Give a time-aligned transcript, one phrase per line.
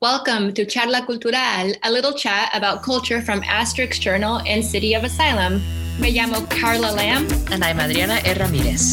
[0.00, 5.02] Welcome to Charla Cultural, a little chat about culture from Asterix Journal and City of
[5.02, 5.54] Asylum.
[5.98, 7.26] Me llamo Carla Lamb.
[7.50, 8.32] And I'm Adriana E.
[8.34, 8.92] Ramirez.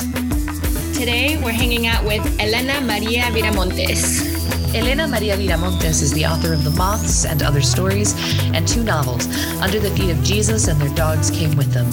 [0.98, 4.74] Today we're hanging out with Elena Maria Viramontes.
[4.74, 8.16] Elena Maria Viramontes is the author of The Moths and Other Stories
[8.56, 9.28] and two novels,
[9.62, 11.86] Under the Feet of Jesus and Their Dogs Came With Them.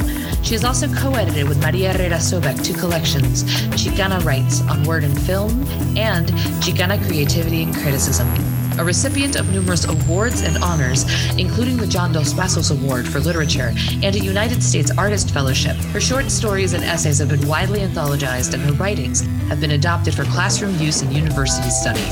[0.43, 3.45] She has also co edited with Maria Herrera Sobek two collections,
[3.77, 5.51] Chicana Writes on Word and Film
[5.99, 6.29] and
[6.63, 11.05] Chicana Creativity and Criticism a recipient of numerous awards and honors,
[11.39, 13.73] including the John Dos Passos Award for Literature
[14.03, 15.77] and a United States Artist Fellowship.
[15.77, 20.15] Her short stories and essays have been widely anthologized, and her writings have been adopted
[20.15, 22.05] for classroom use and university study.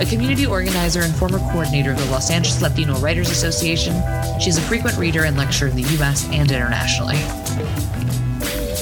[0.00, 3.94] A community organizer and former coordinator of the Los Angeles Latino Writers Association,
[4.40, 6.26] she is a frequent reader and lecturer in the U.S.
[6.32, 7.16] and internationally.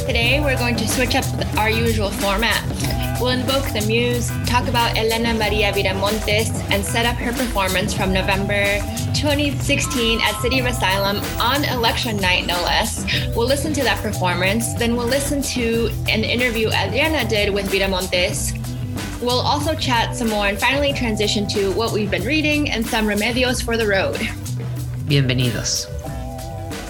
[0.06, 1.24] Today, we're going to switch up
[1.56, 3.03] our usual format.
[3.20, 8.12] We'll invoke the muse, talk about Elena Maria Viramontes, and set up her performance from
[8.12, 8.80] November
[9.14, 13.04] 2016 at City of Asylum on election night, no less.
[13.36, 18.52] We'll listen to that performance, then we'll listen to an interview Adriana did with Viramontes.
[19.22, 23.06] We'll also chat some more and finally transition to what we've been reading and some
[23.06, 24.16] remedios for the road.
[25.06, 25.93] Bienvenidos.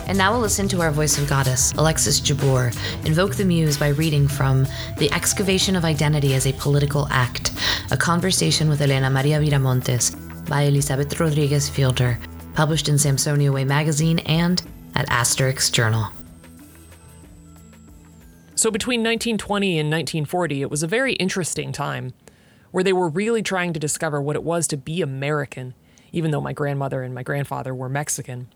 [0.06, 2.72] And now we'll listen to our voice of goddess, Alexis Jabbour,
[3.06, 4.66] invoke the muse by reading from
[4.98, 7.52] The Excavation of Identity as a Political Act,
[7.90, 10.14] a conversation with Elena Maria Viramontes
[10.46, 12.18] by Elizabeth Rodriguez Fielder,
[12.54, 14.62] published in Sampsonia Way magazine and
[14.94, 16.10] at Asterix Journal.
[18.54, 22.12] So between 1920 and 1940, it was a very interesting time
[22.70, 25.74] where they were really trying to discover what it was to be American,
[26.12, 28.48] even though my grandmother and my grandfather were Mexican.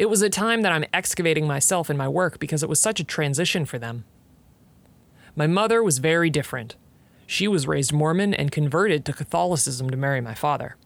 [0.00, 3.00] It was a time that I'm excavating myself in my work because it was such
[3.00, 4.04] a transition for them.
[5.36, 6.74] My mother was very different.
[7.26, 10.76] She was raised Mormon and converted to Catholicism to marry my father.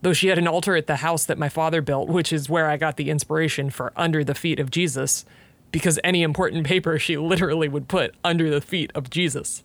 [0.00, 2.70] Though she had an altar at the house that my father built, which is where
[2.70, 5.24] I got the inspiration for Under the Feet of Jesus,
[5.72, 9.64] because any important paper she literally would put under the feet of Jesus.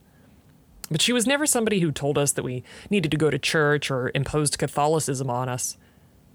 [0.90, 3.92] But she was never somebody who told us that we needed to go to church
[3.92, 5.78] or imposed Catholicism on us.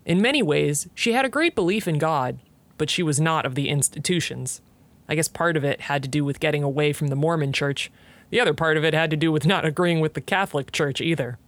[0.05, 2.39] In many ways, she had a great belief in God,
[2.77, 4.61] but she was not of the institutions.
[5.09, 7.91] I guess part of it had to do with getting away from the Mormon church.
[8.31, 11.01] The other part of it had to do with not agreeing with the Catholic Church
[11.01, 11.39] either.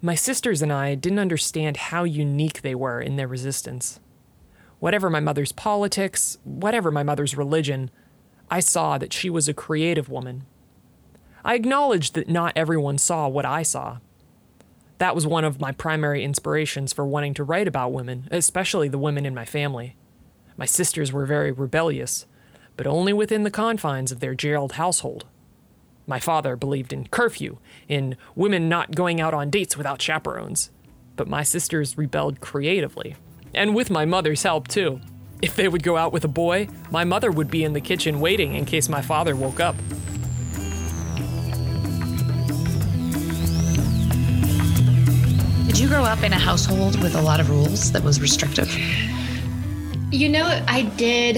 [0.00, 4.00] My sisters and I didn't understand how unique they were in their resistance.
[4.78, 7.90] Whatever my mother's politics, whatever my mother's religion,
[8.50, 10.46] I saw that she was a creative woman.
[11.44, 13.98] I acknowledged that not everyone saw what I saw,
[14.98, 18.98] that was one of my primary inspirations for wanting to write about women, especially the
[18.98, 19.96] women in my family.
[20.56, 22.26] My sisters were very rebellious,
[22.76, 25.24] but only within the confines of their jailed household.
[26.06, 30.70] My father believed in curfew, in women not going out on dates without chaperones.
[31.16, 33.16] But my sisters rebelled creatively,
[33.52, 35.00] and with my mother's help, too.
[35.42, 38.20] If they would go out with a boy, my mother would be in the kitchen
[38.20, 39.76] waiting in case my father woke up.
[45.78, 48.68] Did you grow up in a household with a lot of rules that was restrictive?
[50.10, 51.36] You know, I did.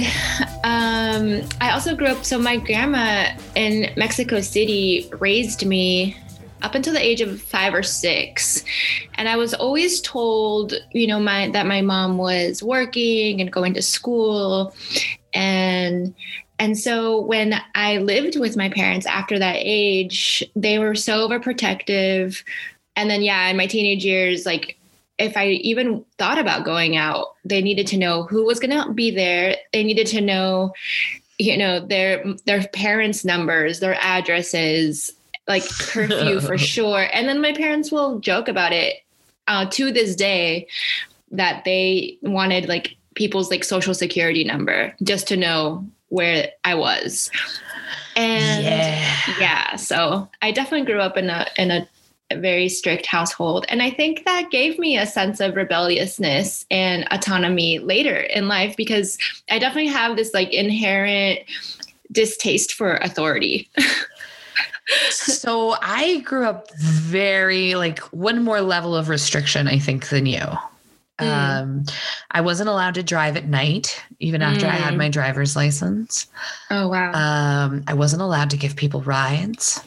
[0.65, 6.17] Um, I also grew up, so my grandma in Mexico City raised me
[6.63, 8.63] up until the age of five or six
[9.15, 13.73] and i was always told you know my that my mom was working and going
[13.73, 14.75] to school
[15.33, 16.15] and
[16.59, 22.43] and so when i lived with my parents after that age they were so overprotective
[23.01, 24.77] and then yeah in my teenage years like
[25.19, 28.93] if i even thought about going out they needed to know who was going to
[28.93, 29.57] be there.
[29.73, 30.73] They needed to know
[31.39, 35.11] you know their their parents numbers their addresses
[35.49, 37.07] like curfew for sure.
[37.13, 38.97] And then my parents will joke about it
[39.49, 40.69] uh, to this day
[41.31, 47.31] that they wanted like people's like social security number just to know where i was.
[48.17, 51.89] And yeah, yeah so i definitely grew up in a in a a
[52.37, 53.67] very strict household.
[53.69, 58.77] And I think that gave me a sense of rebelliousness and autonomy later in life
[58.77, 59.19] because
[59.51, 61.41] I definitely have this like inherent
[62.13, 63.69] distaste for authority.
[65.11, 70.47] so I grew up very like one more level of restriction, I think, than you.
[71.19, 71.27] Mm.
[71.27, 71.85] Um,
[72.31, 74.71] I wasn't allowed to drive at night, even after mm.
[74.71, 74.99] I had mm.
[74.99, 76.27] my driver's license.
[76.71, 77.13] Oh wow!
[77.13, 79.83] Um, I wasn't allowed to give people rides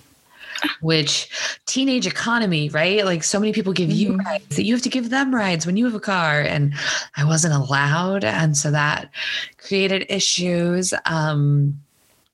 [0.81, 1.29] which
[1.65, 3.05] teenage economy, right?
[3.05, 4.27] Like so many people give you mm-hmm.
[4.27, 6.41] rides that you have to give them rides when you have a car.
[6.41, 6.73] And
[7.17, 8.23] I wasn't allowed.
[8.23, 9.09] And so that
[9.57, 10.93] created issues.
[11.05, 11.79] Um,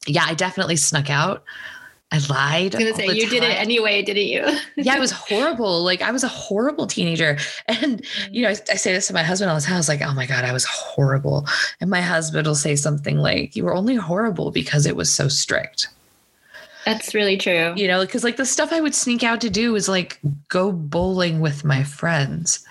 [0.08, 1.44] yeah, I definitely snuck out
[2.12, 2.76] I lied.
[2.76, 3.30] I was gonna say you time.
[3.30, 4.44] did it anyway, didn't you?
[4.84, 5.84] yeah, it was horrible.
[5.84, 7.38] Like I was a horrible teenager.
[7.68, 9.76] And you know, I, I, say this to my husband all the time.
[9.76, 11.46] I was like, oh my God, I was horrible.
[11.80, 15.28] And my husband will say something like, You were only horrible because it was so
[15.28, 15.88] strict.
[16.86, 17.74] That's really true.
[17.76, 20.72] You know, because like the stuff I would sneak out to do was like go
[20.72, 22.66] bowling with my friends.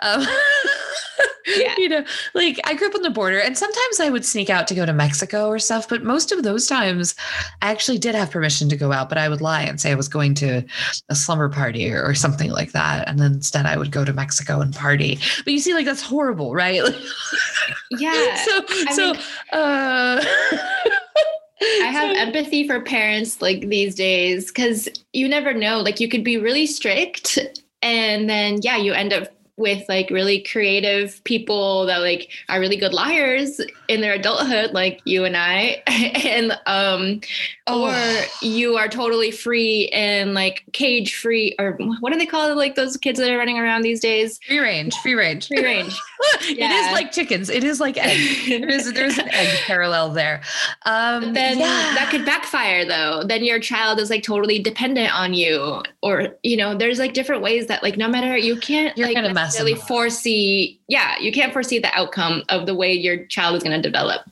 [0.00, 0.26] Um,
[1.56, 1.74] yeah.
[1.78, 2.04] you know,
[2.34, 4.84] like I grew up on the border and sometimes I would sneak out to go
[4.84, 7.14] to Mexico or stuff, but most of those times
[7.62, 9.96] I actually did have permission to go out, but I would lie and say I
[9.96, 10.64] was going to
[11.08, 13.08] a slumber party or, or something like that.
[13.08, 15.18] And then instead I would go to Mexico and party.
[15.44, 16.82] But you see, like that's horrible, right?
[17.90, 18.34] yeah.
[18.36, 19.22] so, I so, mean,
[19.52, 20.24] uh,
[21.60, 25.80] I have empathy for parents like these days because you never know.
[25.80, 27.38] Like you could be really strict
[27.82, 29.28] and then yeah, you end up
[29.58, 35.00] with like really creative people that like are really good liars in their adulthood like
[35.04, 37.20] you and I and um
[37.66, 37.88] oh.
[37.88, 42.54] or you are totally free and like cage free or what do they call it
[42.54, 45.98] like those kids that are running around these days free range free range free range
[46.48, 46.70] yeah.
[46.70, 47.48] it is like chickens.
[47.48, 50.42] It is like eggs there's there's an egg parallel there.
[50.84, 51.66] Um then yeah.
[51.94, 53.22] that could backfire though.
[53.24, 55.82] Then your child is like totally dependent on you.
[56.02, 59.16] Or you know there's like different ways that like no matter you can't You're like
[59.16, 63.56] gonna mess really foresee yeah you can't foresee the outcome of the way your child
[63.56, 64.22] is going to develop.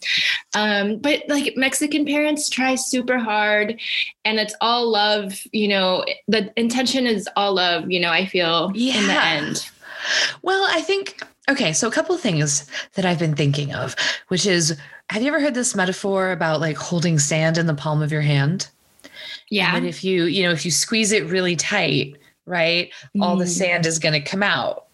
[0.54, 3.80] Um, but like mexican parents try super hard
[4.24, 8.72] and it's all love you know the intention is all love you know i feel
[8.74, 9.00] yeah.
[9.00, 9.70] in the end.
[10.42, 13.94] Well i think okay so a couple things that i've been thinking of
[14.28, 14.76] which is
[15.10, 18.22] have you ever heard this metaphor about like holding sand in the palm of your
[18.22, 18.68] hand
[19.50, 22.16] yeah and if you you know if you squeeze it really tight
[22.46, 23.48] right all the mm.
[23.48, 24.86] sand is going to come out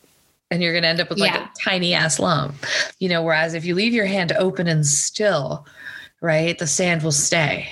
[0.52, 1.46] and you're going to end up with like yeah.
[1.46, 2.54] a tiny ass lump.
[2.98, 5.66] You know, whereas if you leave your hand open and still,
[6.20, 7.68] right, the sand will stay.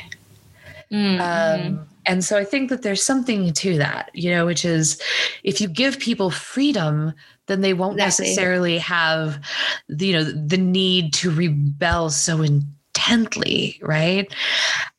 [0.91, 1.21] Mm-hmm.
[1.21, 5.01] Um, and so I think that there's something to that, you know, which is
[5.45, 7.13] if you give people freedom,
[7.51, 8.27] then they won't exactly.
[8.27, 9.45] necessarily have,
[9.89, 14.33] the, you know, the need to rebel so intently, right?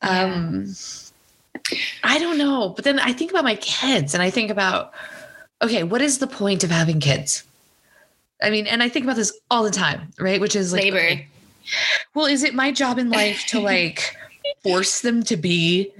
[0.04, 0.24] Yeah.
[0.24, 0.74] Um,
[2.04, 4.94] I don't know, but then I think about my kids, and I think about,
[5.62, 7.44] okay, what is the point of having kids?
[8.42, 10.42] I mean, and I think about this all the time, right?
[10.42, 10.98] Which is like, labor.
[10.98, 11.28] Okay,
[12.14, 14.16] well, is it my job in life to like
[14.64, 15.92] force them to be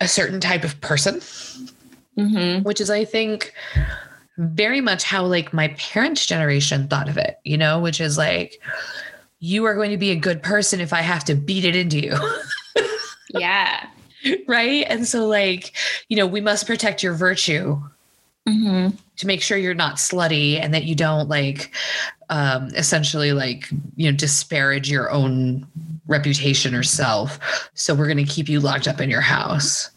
[0.00, 1.14] a certain type of person?
[2.18, 2.62] Mm-hmm.
[2.62, 3.52] Which is, I think,
[4.38, 8.60] very much how like my parents' generation thought of it, you know, which is like,
[9.40, 12.00] you are going to be a good person if I have to beat it into
[12.00, 12.16] you.
[13.34, 13.86] yeah.
[14.48, 14.86] Right.
[14.88, 15.76] And so, like,
[16.08, 17.80] you know, we must protect your virtue
[18.48, 18.96] mm-hmm.
[19.16, 21.74] to make sure you're not slutty and that you don't like
[22.28, 25.66] um, essentially like you know disparage your own
[26.06, 27.38] reputation or self.
[27.74, 29.90] So we're going to keep you locked up in your house.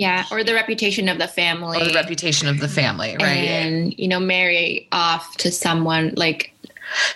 [0.00, 1.78] Yeah, or the reputation of the family.
[1.78, 3.26] Or the reputation of the family, right?
[3.26, 6.54] And you know, marry off to someone like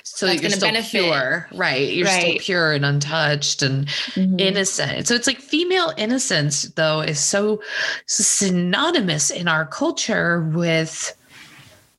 [0.02, 0.90] so you're still benefit.
[0.90, 1.94] pure, right?
[1.94, 2.20] You're right.
[2.20, 4.38] still pure and untouched and mm-hmm.
[4.38, 5.08] innocent.
[5.08, 7.62] So it's like female innocence, though, is so
[8.04, 11.16] synonymous in our culture with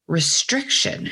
[0.05, 1.09] restriction.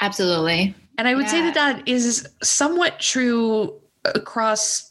[0.00, 0.74] Absolutely.
[0.98, 1.30] And I would yeah.
[1.30, 3.72] say that that is somewhat true
[4.04, 4.89] across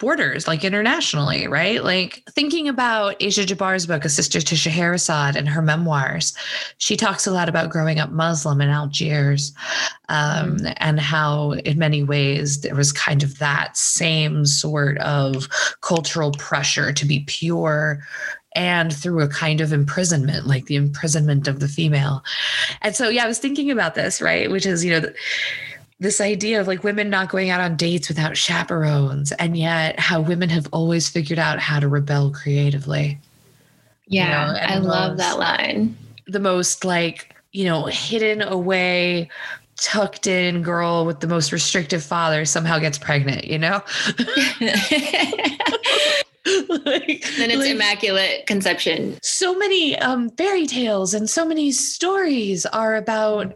[0.00, 1.84] borders, like internationally, right?
[1.84, 6.34] Like thinking about Assia Djebar's book, A Sister to Scheherazade, and her memoirs,
[6.78, 9.52] she talks a lot about growing up Muslim in Algiers
[10.08, 15.48] um, and how, in many ways, there was kind of that same sort of
[15.82, 18.00] cultural pressure to be pure
[18.56, 22.24] and through a kind of imprisonment, like the imprisonment of the female.
[22.80, 24.50] And so, yeah, I was thinking about this, right?
[24.50, 25.08] Which is, you know,
[26.00, 30.20] this idea of like women not going out on dates without chaperones and yet how
[30.20, 33.18] women have always figured out how to rebel creatively.
[34.06, 35.96] Yeah you know, i love that line.
[36.26, 39.28] the most like you know hidden away
[39.76, 43.80] tucked in girl with the most restrictive father somehow gets pregnant you know
[46.68, 49.18] like, then it's like, immaculate conception.
[49.22, 53.54] So many um, fairy tales and so many stories are about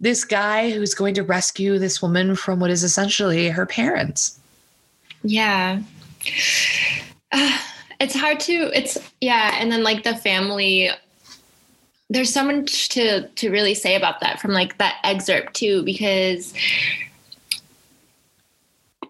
[0.00, 4.38] this guy who's going to rescue this woman from what is essentially her parents.
[5.22, 5.82] Yeah.
[7.30, 7.58] Uh,
[8.00, 9.56] it's hard to, it's, yeah.
[9.58, 10.90] And then like the family,
[12.08, 16.54] there's so much to, to really say about that from like that excerpt too, because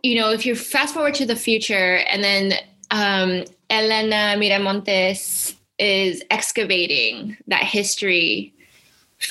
[0.05, 2.53] you know, if you fast forward to the future and then
[2.91, 8.53] um, Elena Viramontes is excavating that history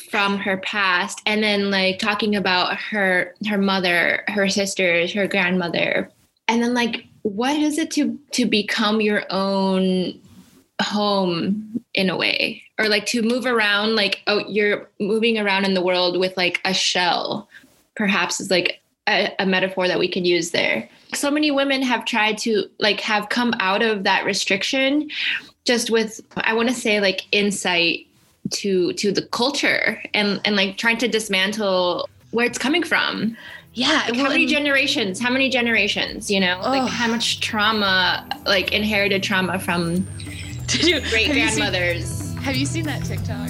[0.10, 6.10] from her past and then like talking about her her mother her sisters her grandmother.
[6.48, 10.20] And then like what is it to to become your own
[10.82, 12.64] home in a way?
[12.80, 16.60] Or like to move around like oh you're moving around in the world with like
[16.66, 17.48] a shell
[17.96, 20.88] perhaps is like a, a, metaphor that we could use there.
[21.14, 25.10] So many women have tried to like have come out of that restriction
[25.66, 28.06] just with i want to say like insight
[28.50, 33.38] to to the culture and and like trying to dismantle where it's coming from.
[33.74, 35.20] Yeah like well, how many generations?
[35.20, 36.60] How many generations you know?
[36.64, 36.70] Oh.
[36.70, 40.06] like how much trauma like inherited trauma from
[41.10, 43.50] great grandmothers have you seen that tiktok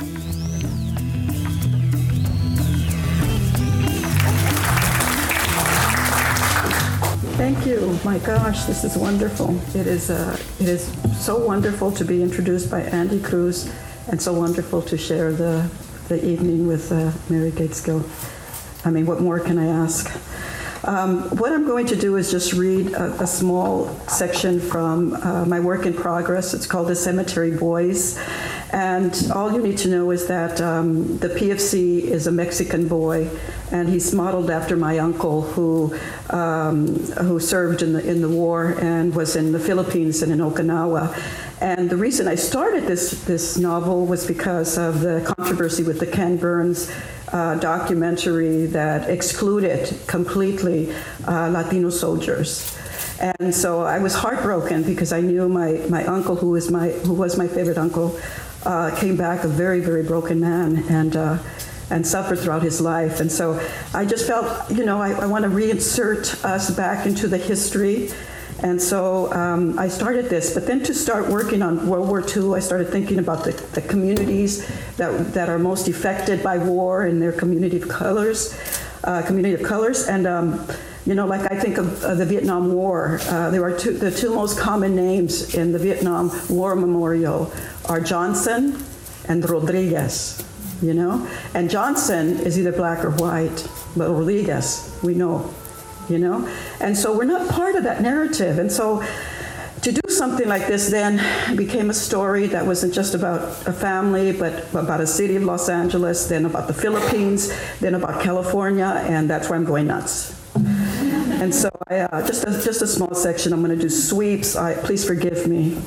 [7.36, 8.00] Thank you.
[8.06, 9.60] My gosh, this is wonderful.
[9.75, 10.86] It is uh, it is
[11.18, 13.74] so wonderful to be introduced by Angie Cruz,
[14.08, 15.68] and so wonderful to share the
[16.10, 18.04] the evening with uh, Mary Gaitskill.
[18.86, 20.16] I mean, what more can I ask?
[20.86, 25.46] Um, what I'm going to do is just read a, a small section from uh,
[25.46, 26.54] my work in progress.
[26.54, 28.20] It's called The Cemetery Boys.
[28.72, 33.30] And all you need to know is that um, the PFC is a Mexican boy,
[33.74, 35.94] and he's modeled after my uncle, who
[36.30, 36.88] um,
[37.25, 41.12] who served in the in the war and was in the Philippines and in Okinawa.
[41.60, 46.08] And the reason I started this this novel was because of the controversy with the
[46.08, 46.92] Ken Burns
[47.34, 50.94] uh, documentary that excluded completely
[51.27, 52.77] uh, Latino soldiers.
[53.20, 57.13] And so I was heartbroken because I knew my, my uncle, who was my, who
[57.13, 58.20] was my favorite uncle,
[58.65, 61.38] uh, came back a very, very broken man and, uh,
[61.94, 63.22] and suffered throughout his life.
[63.22, 63.46] And so
[63.94, 68.10] I just felt, you know, I, I want to reinsert us back into the history
[68.64, 70.54] and so um, I started this.
[70.54, 73.82] But then to start working on World War II, I started thinking about the, the
[73.82, 78.58] communities that, that are most affected by war and their community of colors,
[79.04, 80.08] uh, community of colors.
[80.08, 80.66] And, um,
[81.06, 84.12] you know, like I think of uh, the Vietnam War, uh, there are two, the
[84.12, 87.52] two most common names in the Vietnam War Memorial
[87.90, 88.82] are Johnson
[89.28, 90.42] and Rodriguez,
[90.84, 91.28] you know?
[91.56, 95.54] And Johnson is either black or white, but Rodriguez, we know
[96.10, 96.48] you know?
[96.80, 98.60] And so we're not part of that narrative.
[98.60, 99.04] And so
[99.82, 101.22] to do something like this then
[101.58, 105.70] became a story that wasn't just about a family, but about a city of Los
[105.70, 110.40] Angeles, then about the Philippines, then about California, and that's where I'm going nuts.
[110.56, 114.56] And so I, uh, just, a, just a small section, I'm going to do sweeps.
[114.56, 115.82] I, please forgive me.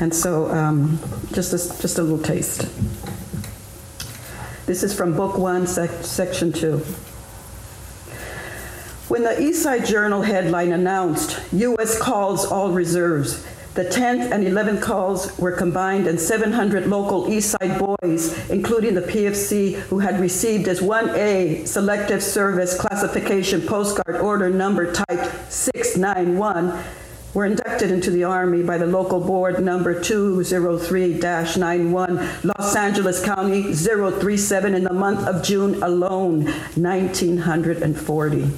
[0.00, 0.98] And so um,
[1.32, 2.68] just, a, just a little taste.
[4.70, 6.76] This is from book one, sec- section two.
[9.08, 11.98] When the Eastside Journal headline announced U.S.
[11.98, 18.48] calls all reserves, the 10th and 11th calls were combined, and 700 local Eastside boys,
[18.48, 25.50] including the PFC, who had received as 1A Selective Service Classification Postcard Order Number Type
[25.50, 26.80] 691,
[27.34, 33.74] were inducted into the Army by the local board number 203 91, Los Angeles County
[33.74, 36.44] 037, in the month of June alone,
[36.74, 38.50] 1940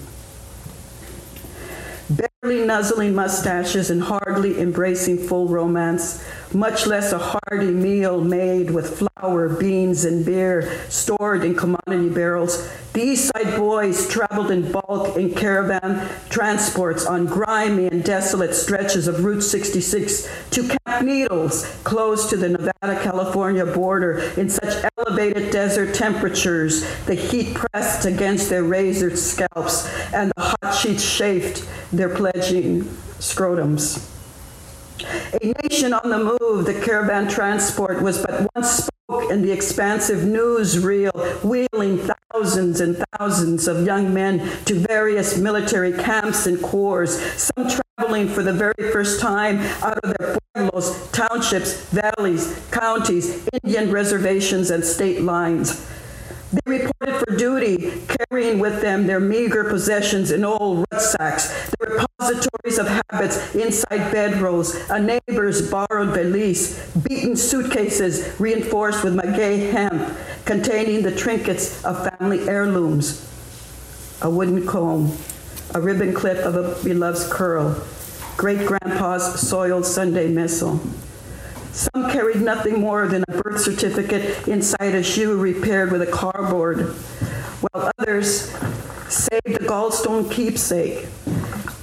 [2.42, 8.98] barely nuzzling mustaches and hardly embracing full romance, much less a hearty meal made with
[8.98, 12.68] flour, beans, and beer stored in commodity barrels.
[12.92, 19.08] The East Side boys traveled in bulk in caravan transports on grimy and desolate stretches
[19.08, 25.94] of Route 66 to Camp Needles, close to the Nevada-California border in such elevated desert
[25.94, 32.82] temperatures, the heat pressed against their razored scalps and the hot sheets chafed their pledging
[33.18, 34.06] scrotums.
[35.42, 38.90] A nation on the move, the caravan transport was but once
[39.20, 41.12] in the expansive newsreel,
[41.44, 41.98] wheeling
[42.32, 48.42] thousands and thousands of young men to various military camps and corps, some traveling for
[48.42, 55.22] the very first time out of their pueblos, townships, valleys, counties, Indian reservations, and state
[55.22, 55.86] lines.
[56.52, 57.92] They reported for duty,
[58.28, 64.76] carrying with them their meager possessions in old rucksacks, the repositories of habits inside bedrolls,
[64.90, 72.46] a neighbor's borrowed valise, beaten suitcases reinforced with maguey hemp, containing the trinkets of family
[72.46, 73.26] heirlooms,
[74.20, 75.16] a wooden comb,
[75.74, 77.82] a ribbon clip of a beloved's curl,
[78.36, 80.80] great-grandpa's soiled Sunday missal.
[81.72, 86.90] Some carried nothing more than a birth certificate inside a shoe repaired with a cardboard,
[87.62, 88.50] while others
[89.08, 91.06] saved the gallstone keepsake,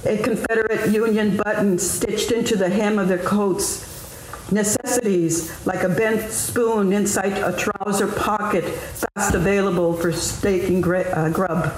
[0.04, 6.30] a Confederate Union button stitched into the hem of their coats, necessities like a bent
[6.30, 11.74] spoon inside a trouser pocket fast available for staking uh, grub.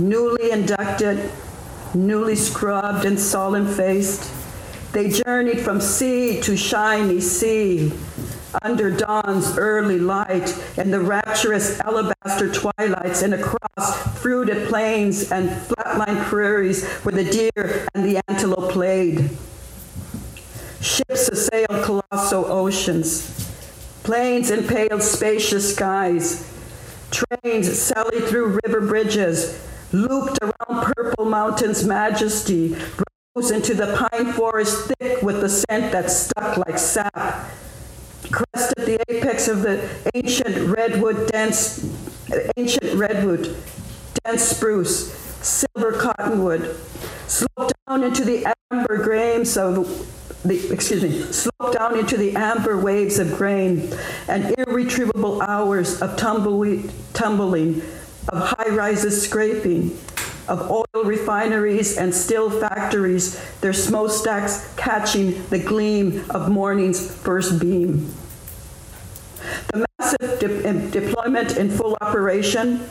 [0.00, 1.30] Newly inducted
[1.94, 4.30] newly scrubbed and solemn faced.
[4.92, 7.92] They journeyed from sea to shiny sea,
[8.62, 16.24] under dawn's early light and the rapturous alabaster twilights and across fruited plains and flatline
[16.24, 19.30] prairies where the deer and the antelope played.
[20.80, 23.50] Ships assailed colossal oceans,
[24.04, 26.50] planes impaled spacious skies,
[27.10, 29.60] trains sallied through river bridges,
[29.92, 32.76] looped around purple mountains' majesty,
[33.46, 37.48] into the pine forest thick with the scent that stuck like sap,
[38.32, 41.88] crested the apex of the ancient redwood dense
[42.56, 43.56] ancient redwood
[44.24, 46.76] dense spruce silver cottonwood
[47.26, 49.86] sloped down into the amber grains of
[50.44, 53.90] the excuse me sloped down into the amber waves of grain
[54.28, 57.80] and irretrievable hours of tumbleweed tumbling
[58.28, 59.96] of high rises scraping
[60.48, 68.12] of oil refineries and steel factories, their smokestacks catching the gleam of morning's first beam.
[69.72, 72.88] The massive de deployment in full operation,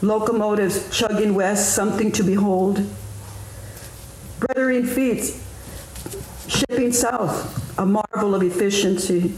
[0.00, 2.84] locomotives chugging west, something to behold.
[4.40, 5.34] Brethering feet
[6.48, 9.34] shipping south, a marvel of efficiency.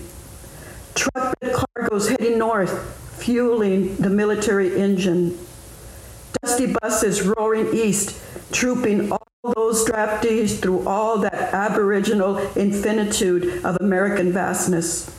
[0.94, 2.70] Truck bed cargoes heading north,
[3.18, 5.36] fueling the military engine
[6.42, 8.20] dusty buses roaring east,
[8.52, 15.14] trooping all those draftees through all that aboriginal infinitude of American vastness.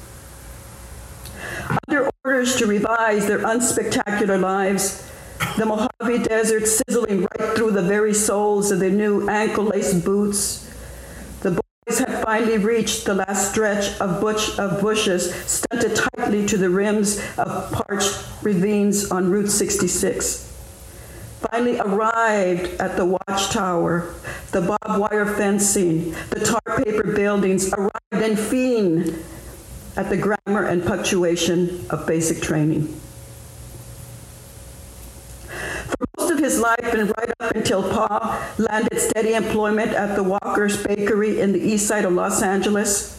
[1.87, 5.07] Under orders to revise their unspectacular lives,
[5.57, 10.69] the Mojave Desert sizzling right through the very soles of their new ankle-laced boots,
[11.41, 16.57] the boys had finally reached the last stretch of, bush, of bushes stunted tightly to
[16.57, 20.50] the rims of parched ravines on Route 66
[21.49, 24.13] finally arrived at the watchtower,
[24.51, 29.23] the barbed wire fencing, the tar paper buildings, arrived in fiend
[29.97, 32.87] at the grammar and punctuation of basic training.
[35.47, 40.23] For most of his life and right up until Pa landed steady employment at the
[40.23, 43.17] Walker's Bakery in the east side of Los Angeles,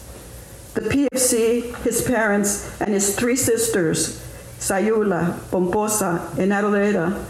[0.74, 4.20] the PFC, his parents, and his three sisters,
[4.58, 7.22] Sayula, Pomposa, and Adelaida,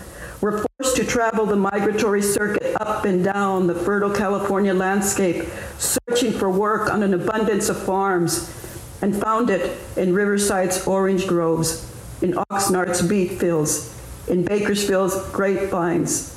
[0.42, 5.46] were forced to travel the migratory circuit up and down the fertile California landscape,
[5.78, 8.50] searching for work on an abundance of farms,
[9.00, 11.88] and found it in Riverside's orange groves,
[12.22, 13.96] in Oxnard's beet fields,
[14.28, 16.36] in Bakersfield's grapevines,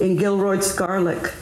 [0.00, 1.32] in Gilroy's garlic.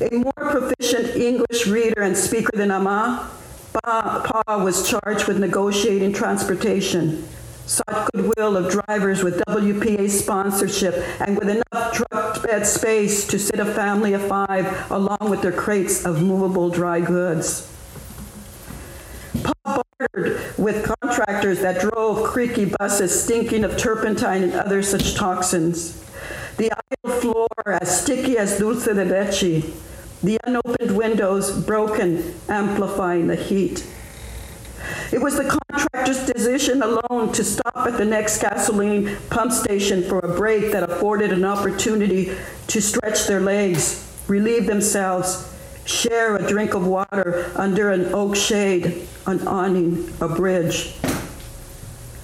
[0.00, 3.30] A more proficient English reader and speaker than Ama,
[3.72, 7.28] Pa, pa was charged with negotiating transportation
[7.68, 13.60] sought goodwill of drivers with WPA sponsorship and with enough truck bed space to sit
[13.60, 17.70] a family of 5 along with their crates of movable dry goods.
[19.42, 26.02] Paul bartered with contractors that drove creaky buses stinking of turpentine and other such toxins.
[26.56, 29.64] The aisle floor as sticky as dulce de leche.
[30.22, 33.86] The unopened windows broken, amplifying the heat.
[35.12, 40.20] It was the contractor's decision alone to stop at the next gasoline pump station for
[40.20, 42.36] a break that afforded an opportunity
[42.68, 49.06] to stretch their legs, relieve themselves, share a drink of water under an oak shade,
[49.26, 50.94] an awning, a bridge.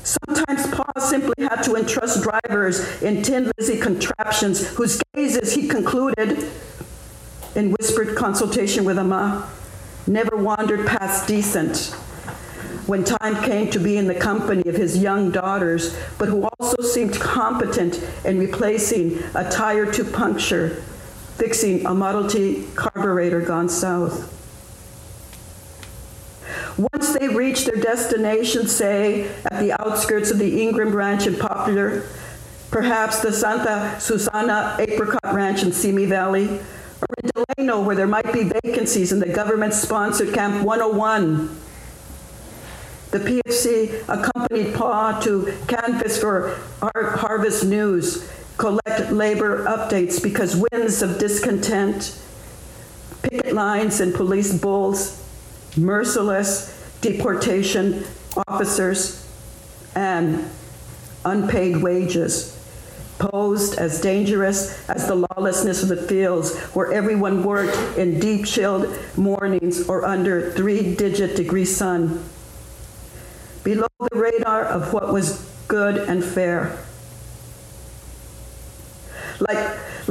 [0.05, 6.47] Sometimes Paul simply had to entrust drivers in Tin Lizzy contraptions whose gazes he concluded
[7.55, 9.51] in whispered consultation with Ama
[10.07, 11.97] never wandered past decent
[12.87, 16.83] when time came to be in the company of his young daughters, but who also
[16.83, 20.83] seemed competent in replacing a tire to puncture,
[21.37, 24.31] fixing a Model T carburetor gone south.
[26.93, 32.05] Once they reached their destination, say, at the outskirts of the Ingram Ranch in Poplar,
[32.71, 38.33] perhaps the Santa Susana Apricot Ranch in Simi Valley, or in Delano where there might
[38.33, 41.57] be vacancies in the government-sponsored Camp 101,
[43.15, 51.21] the PFC accompanied PA to canvass for Harvest News, collect labor updates because winds of
[51.21, 52.21] discontent,
[53.23, 55.25] picket lines and police bulls,
[55.77, 58.03] merciless deportation
[58.49, 59.25] officers,
[59.95, 60.51] and
[61.25, 62.51] unpaid wages
[63.21, 68.93] posed as dangerous as the lawlessness of the fields where everyone worked in deep chilled
[69.17, 72.21] mornings or under three-digit degree sun
[73.65, 76.79] below the radar of what was good and fair.
[79.41, 79.57] Like,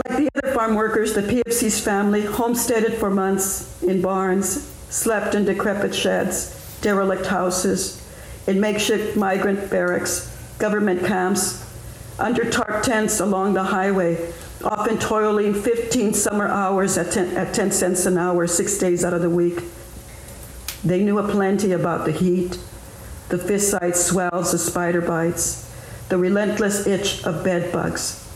[0.05, 5.45] like the other farm workers, the PFC's family homesteaded for months in barns, slept in
[5.45, 8.01] decrepit sheds, derelict houses,
[8.47, 11.63] in makeshift migrant barracks, government camps,
[12.19, 17.71] under tarp tents along the highway, often toiling 15 summer hours at 10, at 10
[17.71, 19.61] cents an hour, six days out of the week.
[20.83, 22.57] They knew a plenty about the heat,
[23.29, 25.69] the fist-sized swells of spider bites,
[26.09, 28.29] the relentless itch of bed bugs,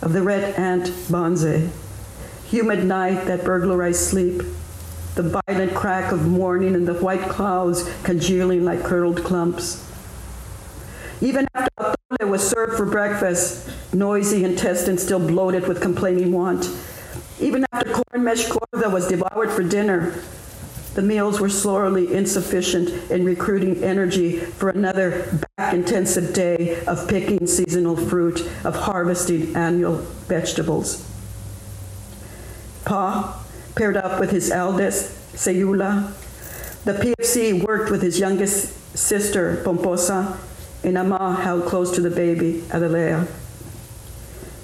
[0.00, 1.70] of the red ant bonze,
[2.46, 4.42] humid night that burglarized sleep,
[5.14, 9.88] the violent crack of morning and the white clouds congealing like curdled clumps.
[11.20, 16.68] Even after atole was served for breakfast, noisy intestines still bloated with complaining want.
[17.40, 20.14] Even after corn mesh corda was devoured for dinner,
[20.94, 27.96] the meals were slowly insufficient in recruiting energy for another back-intensive day of picking seasonal
[27.96, 29.96] fruit, of harvesting annual
[30.28, 31.08] vegetables.
[32.84, 33.42] Pa
[33.74, 36.12] paired up with his eldest, Sayula.
[36.84, 40.36] The PFC worked with his youngest sister, Pomposa,
[40.84, 43.28] and Ama held close to the baby, Adalea.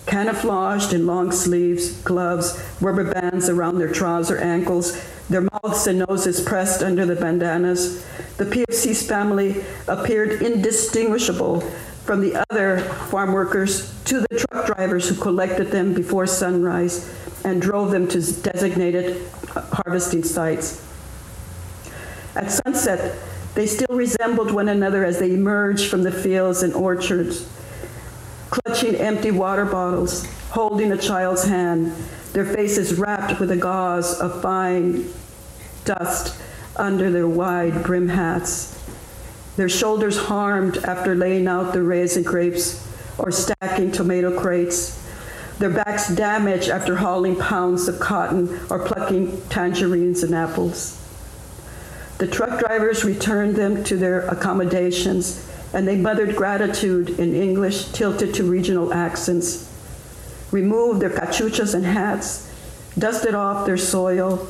[0.07, 6.41] Camouflaged in long sleeves, gloves, rubber bands around their trouser ankles, their mouths and noses
[6.41, 8.05] pressed under the bandanas,
[8.37, 12.79] the PFC's family appeared indistinguishable from the other
[13.11, 17.15] farm workers to the truck drivers who collected them before sunrise
[17.45, 20.83] and drove them to designated harvesting sites.
[22.35, 23.19] At sunset,
[23.55, 27.49] they still resembled one another as they emerged from the fields and orchards,
[28.51, 31.93] clutching empty water bottles, holding a child's hand,
[32.33, 35.09] their faces wrapped with a gauze of fine
[35.85, 36.37] dust
[36.77, 38.75] under their wide brim hats,
[39.57, 42.87] their shoulders harmed after laying out the raisin grapes
[43.19, 45.05] or stacking tomato crates,
[45.59, 50.95] their backs damaged after hauling pounds of cotton or plucking tangerines and apples.
[52.19, 58.35] The truck drivers returned them to their accommodations and they muttered gratitude in English tilted
[58.35, 59.73] to regional accents,
[60.51, 62.51] removed their cachuchas and hats,
[62.99, 64.49] dusted off their soil,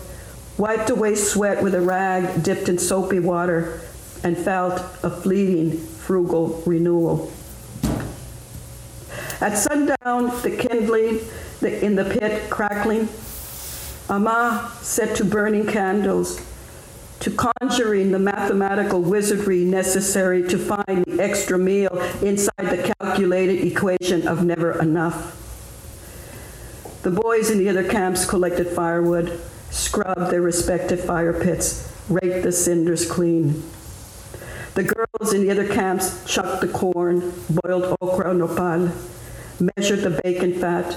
[0.57, 3.81] wiped away sweat with a rag dipped in soapy water,
[4.25, 7.31] and felt a fleeting, frugal renewal.
[9.41, 11.21] At sundown, the kindling
[11.63, 13.09] in the pit crackling,
[14.11, 16.41] Ama set to burning candles,
[17.21, 24.27] to conjuring the mathematical wizardry necessary to find the extra meal inside the calculated equation
[24.27, 25.48] of never enough.
[27.03, 32.51] The boys in the other camps collected firewood, scrubbed their respective fire pits, raked the
[32.51, 33.63] cinders clean.
[34.75, 38.91] The girls in the other camps chucked the corn, boiled okra and nopal,
[39.77, 40.95] measured the bacon fat,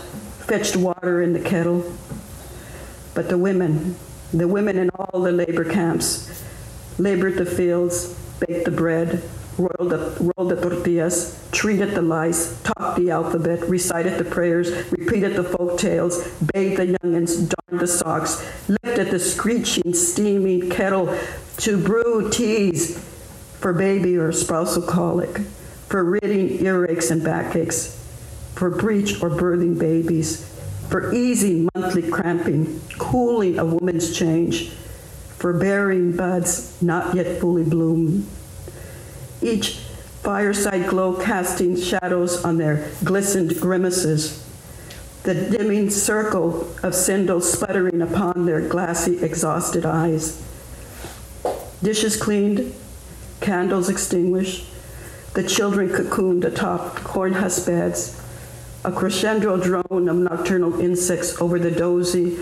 [0.47, 1.91] fetched water in the kettle.
[3.13, 3.95] But the women,
[4.33, 6.43] the women in all the labor camps,
[6.97, 9.21] labored the fields, baked the bread,
[9.61, 15.35] rolled the, rolled the tortillas, treated the lice, taught the alphabet, recited the prayers, repeated
[15.35, 21.17] the folk tales, bathed the youngins, darned the socks, lifted the screeching, steaming kettle
[21.57, 22.97] to brew teas
[23.59, 25.37] for baby or spousal colic,
[25.87, 27.95] for ridding earaches and backaches,
[28.55, 30.47] for breech or birthing babies,
[30.89, 34.69] for easing monthly cramping, cooling a woman's change,
[35.37, 38.27] for bearing buds not yet fully bloomed.
[39.41, 39.77] Each
[40.21, 44.47] fireside glow casting shadows on their glistened grimaces,
[45.23, 50.43] the dimming circle of cindles sputtering upon their glassy, exhausted eyes.
[51.81, 52.75] Dishes cleaned,
[53.39, 54.67] candles extinguished,
[55.33, 58.21] the children cocooned atop corn husk beds,
[58.85, 62.37] a crescendo drone of nocturnal insects over the dozy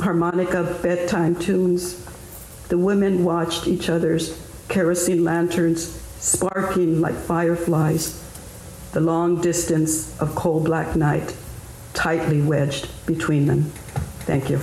[0.00, 2.04] harmonica bedtime tunes.
[2.68, 4.36] The women watched each other's
[4.68, 8.22] kerosene lanterns sparking like fireflies,
[8.92, 11.34] the long distance of coal black night
[11.94, 13.64] tightly wedged between them.
[14.26, 14.60] Thank you.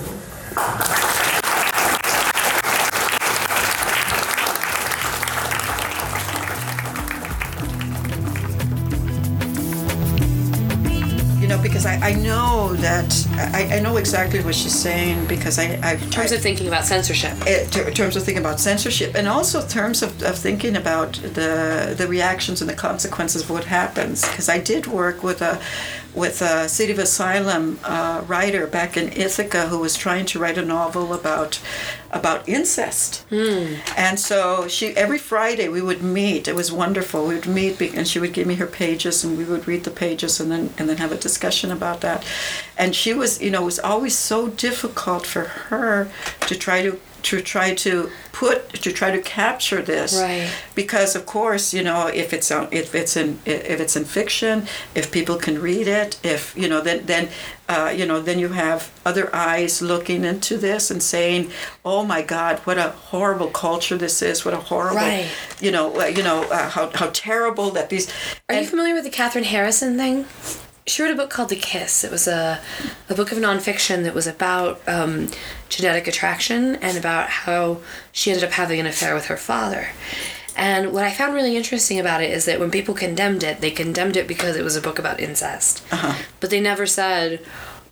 [12.08, 16.32] I, know that I, I know exactly what she's saying because I, I've in terms
[16.32, 17.34] I, of thinking about censorship.
[17.46, 21.14] Eh, in terms of thinking about censorship and also in terms of, of thinking about
[21.14, 24.26] the the reactions and the consequences of what happens.
[24.26, 25.62] Because I did work with a
[26.18, 30.58] with a City of Asylum uh, writer back in Ithaca who was trying to write
[30.58, 31.60] a novel about
[32.12, 33.24] about incest.
[33.96, 36.48] And so she every Friday we would meet.
[36.48, 37.28] It was wonderful.
[37.28, 39.92] We would meet and she would give me her pages and we would read the
[39.92, 42.26] pages and then and then have a discussion about that.
[42.78, 46.10] And she was, you know, it was always so difficult for her
[46.48, 47.00] to try to
[47.30, 50.50] to try to put to try to capture this Right.
[50.76, 54.56] because of course you know if it's on if it's in if it's in fiction
[54.96, 57.24] if people can read it if you know then then
[57.74, 61.42] uh, you know then you have other eyes looking into this and saying
[61.84, 65.28] oh my god what a horrible culture this is what a horrible Right.
[65.60, 68.08] you know uh, you know uh, how, how terrible that these
[68.50, 70.26] Are you familiar with the Kathryn Harrison thing?
[70.88, 72.04] She wrote a book called The Kiss.
[72.04, 72.60] It was a,
[73.10, 75.30] a book of nonfiction that was about um,
[75.70, 77.80] genetic attraction and about how
[78.14, 79.90] she ended up having an affair with her father.
[80.56, 83.70] And what I found really interesting about it is that when people condemned it, they
[83.70, 85.84] condemned it because it was a book about incest.
[86.40, 87.46] But they never said,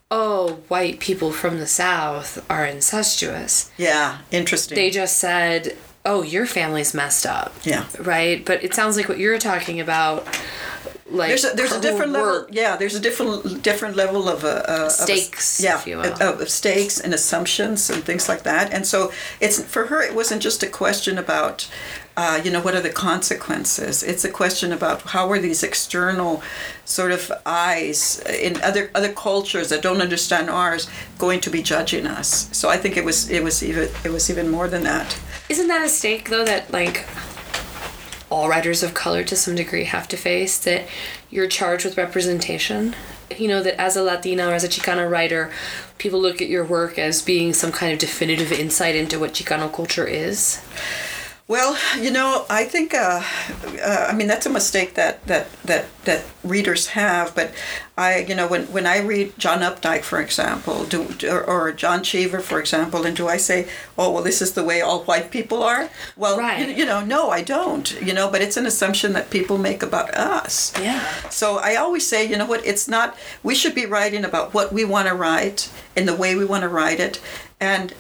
[0.10, 3.72] oh, white people from the South are incestuous.
[3.78, 8.44] yeah interesting They just said, oh, your family's messed up yeah right?
[8.46, 10.26] But it sounds like what you're talking about,
[11.08, 14.44] like there's a there's a different level work- yeah there's a different different level of
[14.44, 16.14] uh, uh of ass- Stakes, yeah if you will.
[16.14, 18.74] of, of stakes and assumptions and things like that.
[18.74, 21.70] And so it's for her it wasn't just a question about
[22.18, 24.02] uh, you know what are the consequences?
[24.02, 26.42] It's a question about how are these external
[26.86, 30.90] sort of eyes in other other cultures that don't understand ours
[31.20, 32.50] going to be judging us?
[32.52, 35.20] So i think it was it was even it was even more than that.
[35.50, 37.06] Isn't that a stake though that like
[38.30, 40.88] all writers of color to some degree have to face that
[41.30, 42.96] you're charged with representation?
[43.38, 45.52] You know that as a Latina or as a Chicana writer,
[45.98, 49.74] people look at your work as being some kind of definitive insight into what Chicano
[49.74, 50.62] culture is.
[51.48, 53.22] Well, you know, I think, uh,
[53.84, 57.36] uh, I mean, that's a mistake that, that, that, that readers have.
[57.36, 57.54] But
[57.96, 62.02] I, you know, when, when I read John Updike, for example, do, or, or John
[62.02, 65.30] Cheever, for example, and do I say, oh, well, this is the way all white
[65.30, 65.88] people are?
[66.18, 66.68] Well, Right.
[66.68, 68.02] you, you know, no, I don't.
[68.02, 70.74] You know, but it's an assumption that people make about us.
[70.82, 71.06] Yeah.
[71.30, 74.74] So I always say, you know what, it's not, we should be writing about what
[74.74, 77.22] we want to write in the way we want to write it
[77.60, 77.94] and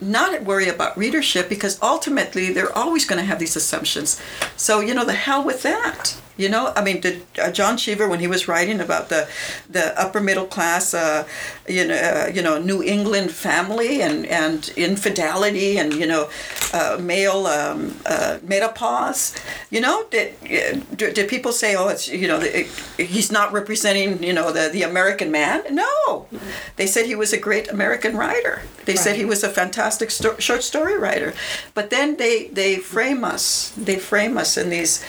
[0.00, 4.20] not worry about readership because ultimately they're always going to have these assumptions.
[4.56, 6.16] So, you know, the hell with that.
[6.38, 9.28] You know, I mean, did uh, John Cheever when he was writing about the
[9.68, 11.26] the upper middle class, uh,
[11.68, 16.30] you know, uh, you know, New England family and and infidelity and you know,
[16.72, 19.34] uh, male um, uh, menopause,
[19.70, 20.32] you know, did,
[20.96, 24.70] did did people say, oh, it's you know, the, he's not representing you know the
[24.72, 25.62] the American man?
[25.74, 26.28] No,
[26.76, 28.62] they said he was a great American writer.
[28.84, 31.34] They said he was a fantastic sto- short story writer,
[31.74, 33.72] but then they they frame us.
[33.76, 35.04] They frame us in these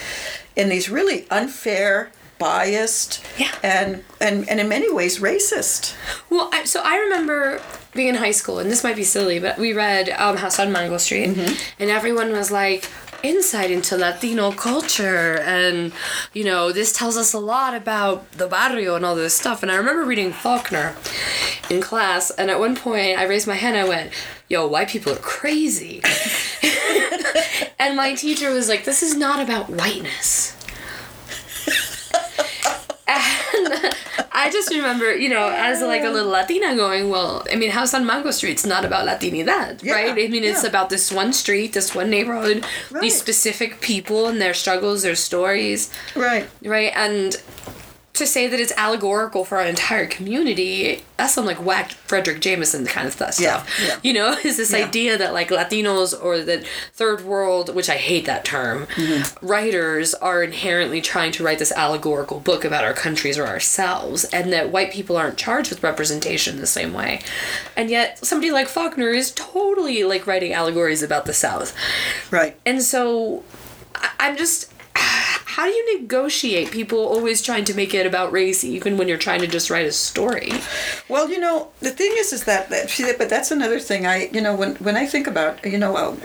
[0.60, 3.52] in these really unfair, biased, Yeah.
[3.63, 5.93] and and and in many ways racist.
[6.30, 7.62] Well, I, so I remember
[7.93, 10.72] being in high school, and this might be silly, but we read um, House on
[10.72, 11.28] Mango Street,
[11.80, 12.88] and everyone was like,
[13.24, 15.91] insight into Latino culture, and
[16.34, 19.62] you know, this tells us a lot about the barrio and all this stuff.
[19.63, 20.95] And I remember reading Faulkner
[21.69, 24.12] in class, and at one point I raised my hand, I went,
[24.48, 26.02] Yo, white people are crazy.
[27.80, 30.56] and my teacher was like, This is not about whiteness.
[33.12, 33.93] And
[34.32, 37.93] I just remember, you know, as like a little Latina going, well, I mean, House
[37.93, 40.12] on Mango Street's not about Latinidad, Yeah, right?
[40.12, 40.69] I mean, it's yeah.
[40.69, 43.02] about this one street, this one neighborhood, Right.
[43.02, 46.48] these specific people and their struggles, their stories, Right.
[46.63, 46.93] right?
[46.95, 47.36] And
[48.19, 52.86] to say that it's allegorical for our entire community, that's some like whack Fredric Jameson
[52.86, 53.39] kind of stuff.
[53.39, 53.97] Yeah, yeah.
[54.03, 54.86] You know, is this Yeah.
[54.86, 59.45] idea that like Latinos or the third world, which I hate that term, Mm-hmm.
[59.45, 64.53] writers are inherently trying to write this allegorical book about our countries or ourselves, and
[64.53, 67.21] that white people aren't charged with representation the same way.
[67.75, 71.75] And yet, somebody like Faulkner is totally like writing allegories about the South.
[72.32, 72.55] Right.
[72.65, 73.43] And so
[74.19, 74.68] I'm just
[75.49, 79.17] how do you negotiate people always trying to make it about race even when you're
[79.17, 80.51] trying to just write a story?
[81.07, 84.05] Well, you know, the thing is, is that, that but that's another thing.
[84.05, 86.15] I, you know, when when I think about, you know, uh,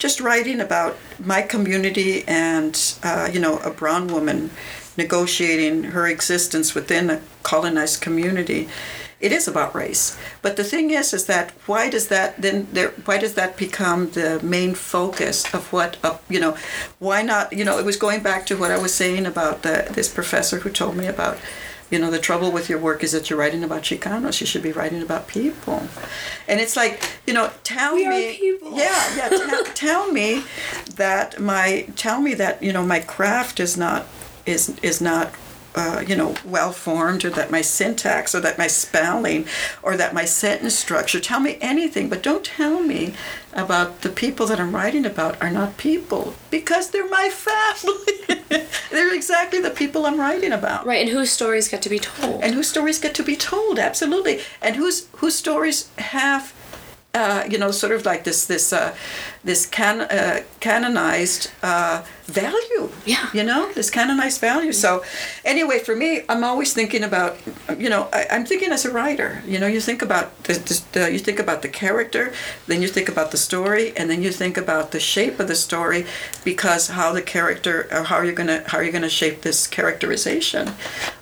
[0.00, 2.74] just writing about my community and,
[3.04, 4.50] uh, you know, a brown woman
[4.96, 8.68] negotiating her existence within a colonized community,
[9.20, 10.16] it is about race.
[10.42, 12.90] But the thing is, is that why does that then there?
[13.04, 15.96] Why does that become the main focus of what?
[16.04, 16.56] Uh, you know,
[16.98, 17.52] why not?
[17.52, 20.58] You know, it was going back to what I was saying about the this professor
[20.60, 21.38] who told me about
[21.90, 24.60] you know the trouble with your work is that you're writing about chicanos you should
[24.62, 25.86] be writing about people
[26.48, 28.72] and it's like you know tell We me people.
[28.76, 30.42] yeah yeah tell, tell me
[30.96, 34.04] that my tell me that you know my craft is not
[34.46, 35.30] is is not
[35.76, 39.46] uh, you know, well formed, or that my syntax, or that my spelling,
[39.82, 41.20] or that my sentence structure.
[41.20, 43.14] Tell me anything, but don't tell me
[43.52, 48.66] about the people that I'm writing about are not people because they're my family.
[48.90, 50.86] they're exactly the people I'm writing about.
[50.86, 52.42] Right, and whose stories get to be told.
[52.42, 54.40] And whose stories get to be told, absolutely.
[54.62, 56.54] And whose whose stories have
[57.16, 58.94] uh, you know, sort of like this this uh,
[59.46, 62.90] this can uh, canonized uh, value.
[63.04, 63.28] Yeah.
[63.32, 64.72] You know, this canonized value.
[64.72, 65.04] So,
[65.44, 67.38] anyway, for me, I'm always thinking about,
[67.78, 69.42] you know, I, am thinking as a writer.
[69.46, 72.32] You know, you think about the, the, the, you think about the character,
[72.66, 75.54] then you think about the story, and then you think about the shape of the
[75.54, 76.06] story,
[76.44, 80.72] because how the character, or how you're gonna how you're gonna shape this characterization.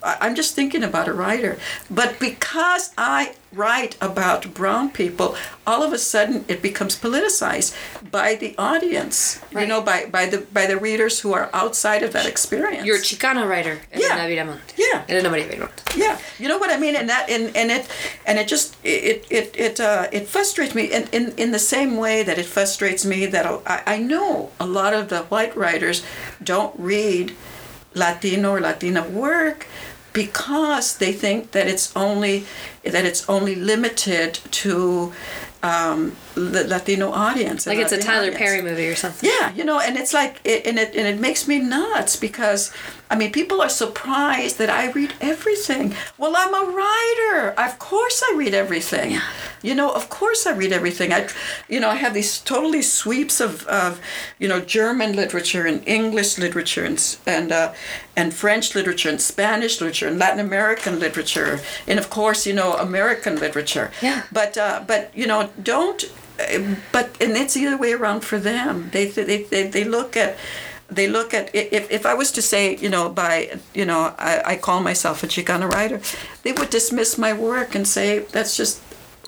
[0.03, 1.59] I, I'm just thinking about a writer,
[1.91, 7.77] but because I write about brown people, all of a sudden it becomes politicized
[8.15, 9.19] by the audience.
[9.53, 9.63] Right.
[9.63, 12.85] You know, by by the by the readers who are outside of that experience.
[12.87, 14.29] You're a Chicana writer, Yeah.
[14.31, 14.71] Viramonte.
[14.85, 14.99] Yeah.
[15.09, 15.97] Viramonte.
[16.05, 17.85] yeah, you know what I mean, and that and, and it
[18.29, 21.93] and it just it it it uh, it frustrates me in, in in the same
[22.05, 25.99] way that it frustrates me that I, I know a lot of the white writers
[26.53, 27.27] don't read
[27.95, 29.67] Latino or Latina work
[30.13, 32.45] because they think that it's only
[32.95, 34.31] that it's only limited
[34.63, 35.13] to
[35.63, 37.67] um, the Latino audience.
[37.67, 38.39] Like it's a Tyler audience.
[38.39, 39.29] Perry movie or something.
[39.29, 42.73] Yeah, you know, and it's like, it, and it and it makes me nuts because,
[43.11, 45.95] I mean, people are surprised that I read everything.
[46.19, 47.55] Well, I'm a writer.
[47.59, 49.13] Of course, I read everything.
[49.13, 49.23] Yeah.
[49.63, 51.13] You know, of course, I read everything.
[51.13, 51.29] I,
[51.69, 54.01] you know, I have these totally sweeps of, of
[54.39, 57.73] you know, German literature and English literature and and uh,
[58.17, 62.75] and French literature and Spanish literature and Latin American literature and of course, you know,
[62.77, 63.91] American literature.
[64.03, 64.25] Yeah.
[64.31, 66.05] But uh, but you know, don't.
[66.93, 68.91] But and it's the other way around for them.
[68.93, 70.37] They they they, they look at.
[70.91, 74.43] They look at if, if I was to say you know by you know I,
[74.53, 75.99] I call myself a Chicana writer,
[76.43, 78.83] they would dismiss my work and say that's just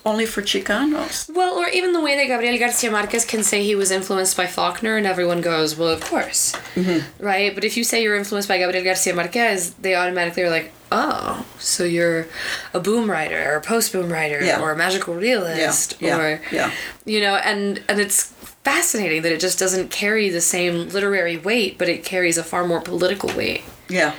[0.05, 1.27] only for Chicanos.
[1.33, 4.45] Well, or even the way that Gabriel Garcia Marquez can say he was influenced by
[4.45, 7.25] Faulkner, and everyone goes, "Well, of course," Mm-hmm.
[7.25, 7.53] right?
[7.55, 11.45] But if you say you're influenced by Gabriel Garcia Marquez, they automatically are like, "Oh,
[11.59, 12.27] so you're
[12.73, 14.61] a boom writer, or a post boom writer, Yeah.
[14.61, 16.71] or a magical realist, Yeah, or yeah.
[17.05, 21.77] you know?" And and it's fascinating that it just doesn't carry the same literary weight,
[21.77, 23.63] but it carries a far more political weight.
[23.89, 24.13] Yeah.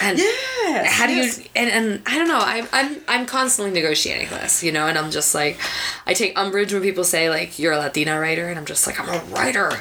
[0.00, 1.38] And Yes, how do yes.
[1.38, 4.98] you and, and I don't know, I'm I'm I'm constantly negotiating this, you know, and
[4.98, 5.58] I'm just like
[6.06, 9.00] I take umbrage when people say like you're a Latina writer and I'm just like
[9.00, 9.72] I'm a writer.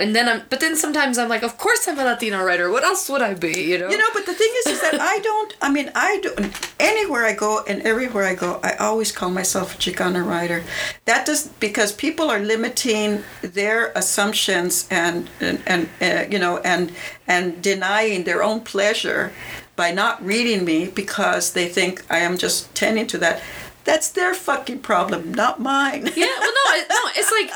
[0.00, 2.70] And then I'm but then sometimes I'm like, of course I'm a Latino writer.
[2.70, 3.88] What else would I be, you know?
[3.88, 5.56] You know, but the thing is, is that I don't.
[5.60, 6.72] I mean, I don't.
[6.80, 10.64] Anywhere I go and everywhere I go, I always call myself a Chicana writer.
[11.04, 16.92] That does because people are limiting their assumptions and and, and uh, you know and
[17.28, 19.32] and denying their own pleasure
[19.76, 23.42] by not reading me because they think I am just tending to that.
[23.84, 26.02] That's their fucking problem, not mine.
[26.14, 27.50] Yeah, well no, it, no, it's like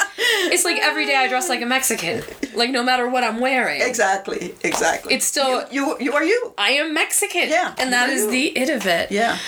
[0.52, 2.22] it's like every day I dress like a Mexican.
[2.54, 3.82] Like no matter what I'm wearing.
[3.82, 5.14] exactly, exactly.
[5.14, 5.84] It's still- you.
[5.84, 6.54] You, you are you.
[6.56, 7.48] I am Mexican.
[7.48, 9.10] Yeah, And that is you the it of it.
[9.12, 9.38] Yeah.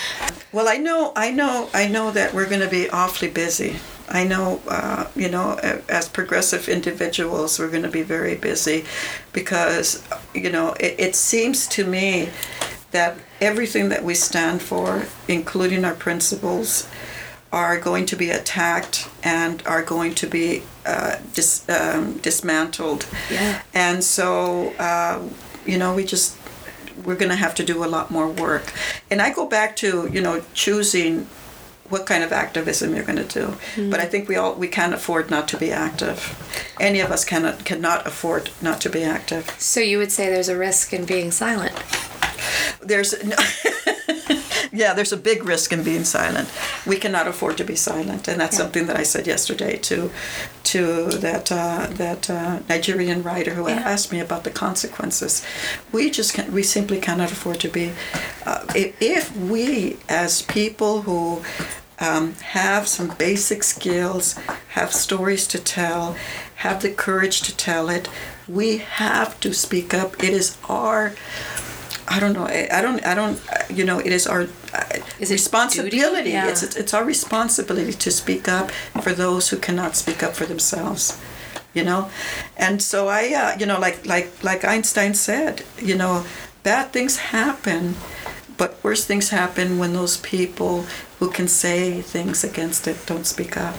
[0.51, 3.77] Well, I know, I know, I know that we're going to be awfully busy.
[4.09, 5.55] I know, uh, you know,
[5.89, 8.85] as progressive individuals, we're going to be very busy
[9.33, 10.01] because,
[10.33, 12.29] you know, it, it seems to me
[12.91, 16.87] that everything that we stand for, including our principles,
[17.51, 23.07] are going to be attacked and are going to be uh, dis, um, dismantled.
[23.31, 23.61] Yeah.
[23.73, 25.21] And so, uh,
[25.65, 26.37] you know, we just
[27.05, 28.73] we're going to have to do a lot more work.
[29.09, 31.27] And I go back to you know choosing
[31.89, 33.89] what kind of activism you're going to do.
[33.89, 36.73] But I think we all we can't afford not to be active.
[36.79, 39.49] Any of us cannot cannot afford not to be active.
[39.57, 41.73] So you would say there's a risk in being silent.
[42.81, 43.35] There's no,
[44.71, 46.49] yeah, there's a big risk in being silent.
[46.85, 50.09] We cannot afford to be silent, and that's something that I said yesterday to
[50.63, 53.75] to that uh, that uh, Nigerian writer who Yeah.
[53.93, 55.41] asked me about the consequences.
[55.91, 57.91] We just can, we simply cannot afford to be.
[58.45, 61.41] Uh, if, if we as people who
[61.99, 64.35] um, have some basic skills,
[64.69, 66.15] have stories to tell,
[66.57, 68.07] have the courage to tell it,
[68.47, 70.21] we have to speak up.
[70.23, 71.13] It is our
[72.07, 72.45] I don't know.
[72.45, 73.05] I I don't.
[73.05, 73.39] I don't.
[73.69, 74.47] You know, it is our
[75.19, 76.31] Is it responsibility.
[76.31, 76.49] Yeah.
[76.49, 78.71] It's it's our responsibility to speak up
[79.01, 81.19] for those who cannot speak up for themselves.
[81.73, 82.09] You know,
[82.57, 86.25] and so I, uh, you know, like like like Einstein said, you know,
[86.63, 87.95] bad things happen,
[88.57, 90.85] but worse things happen when those people
[91.19, 93.75] who can say things against it don't speak up.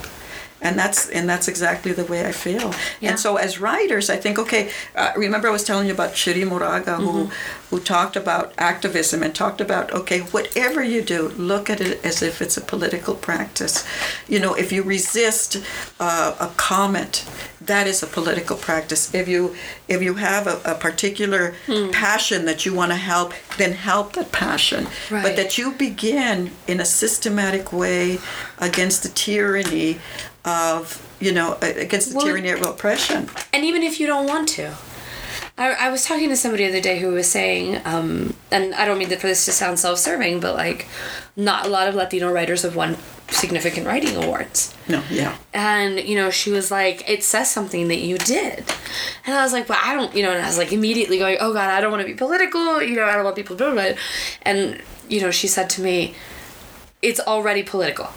[0.61, 2.73] And that's and that's exactly the way I feel.
[3.01, 3.11] Yeah.
[3.11, 4.71] And so as writers, I think okay.
[4.97, 7.33] Uh, remember, I was telling you about Cherríe Moraga, who Mm-hmm.
[7.71, 12.23] who talked about activism and talked about okay, whatever you do, look at it as
[12.23, 13.85] if it's a political practice.
[14.29, 15.63] You know, if you resist
[16.01, 17.25] uh, a comment,
[17.61, 19.15] that is a political practice.
[19.15, 19.55] If you
[19.89, 21.91] if you have a, a particular Hmm.
[21.91, 24.87] passion that you want to help, then help that passion.
[25.11, 25.23] Right.
[25.25, 28.19] But that you begin in a systematic way
[28.59, 29.99] against the tyranny
[30.45, 33.29] of you know against the Well- tyranny of oppression.
[33.53, 34.75] and even if you don't want to.
[35.57, 38.85] I, I was talking to somebody the other day who was saying um, and i
[38.85, 40.87] don't mean that for this to sound self-serving but like
[41.35, 42.97] not a lot of latino writers have won
[43.31, 44.73] significant writing awards.
[44.89, 45.37] No, yeah.
[45.53, 48.65] and you know she was like it says something that you did.
[49.27, 51.37] And i was like well i don't you know and i was like immediately going
[51.41, 53.65] oh god i don't want to be political you know i don't want people to
[53.65, 53.99] know about it
[54.43, 56.15] and you know she said to me
[57.03, 58.09] it's already political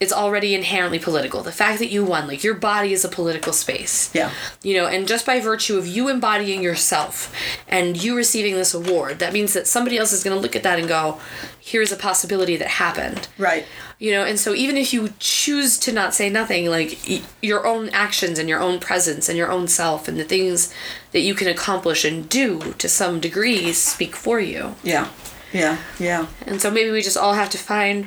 [0.00, 3.52] it's already inherently political the fact that you won like your body is a political
[3.52, 4.30] space Yeah.
[4.62, 7.32] you know and just by virtue of you embodying yourself
[7.68, 10.62] and you receiving this award that means that somebody else is going to look at
[10.62, 11.20] that and go
[11.60, 13.66] here's a possibility that happened Right.
[13.98, 17.66] you know and so even if you choose to not say nothing like y- your
[17.66, 20.72] own actions and your own presence and your own self and the things
[21.12, 25.08] that you can accomplish and do to some degree speak for you Yeah.
[25.52, 25.76] Yeah.
[25.98, 26.26] Yeah.
[26.46, 28.06] and so maybe we just all have to find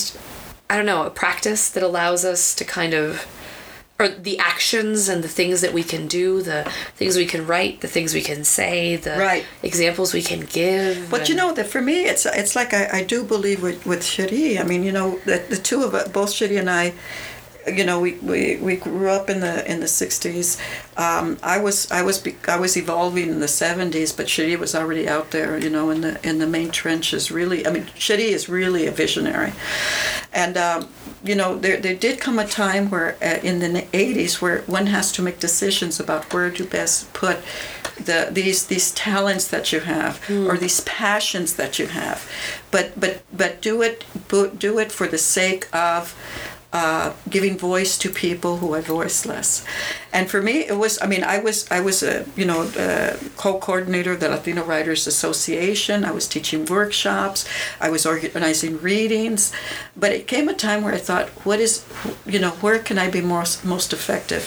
[0.74, 3.08] i don't know a practice that allows us to kind of
[4.00, 6.62] or the actions and the things that we can do the
[7.00, 9.46] things we can write the things we can say the Right.
[9.72, 13.02] examples we can give But you know that for me, it's it's like I, I
[13.14, 14.54] do believe with with Cherríe.
[14.62, 16.86] I mean, you know, that the two of us, both Cherríe and I,
[17.68, 20.60] you know, we, we, we grew up in the in the '60s.
[20.98, 25.08] Um, I was I was I was evolving in the '70s, but Cherríe was already
[25.08, 27.32] out there, you know, in the in the main trenches.
[27.32, 29.54] Really, I mean, Cherríe is really a visionary,
[30.34, 30.58] and.
[30.58, 30.90] Um,
[31.26, 34.88] you know, there, there did come a time where uh, in the 80s where one
[34.88, 37.40] has to make decisions about where to best put
[37.98, 42.28] the these these talents that you have or these passions that you have
[42.72, 44.04] but but but do it
[44.58, 46.16] do it for the sake of
[46.74, 49.64] uh, giving voice to people who are voiceless,
[50.12, 51.00] and for me, it was.
[51.02, 52.68] I mean, I was I was a you know
[53.38, 56.04] co-coordinator of the Latino Writers Association.
[56.04, 57.48] I was teaching workshops.
[57.80, 59.54] I was organizing readings,
[59.96, 61.86] but it came a time where I thought, what is,
[62.26, 64.44] you know, where can I be most most effective,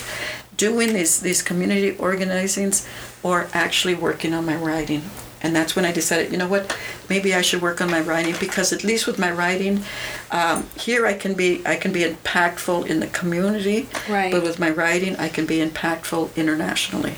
[0.57, 2.87] doing these these community organizings,
[3.23, 5.03] or actually working on my writing.
[5.43, 6.77] And that's when I decided, you know what,
[7.09, 9.85] maybe I should work on my writing because at least with my writing,
[10.31, 14.33] um, here I can be I can be impactful in the community, Right.
[14.33, 17.15] but with my writing I can be impactful internationally.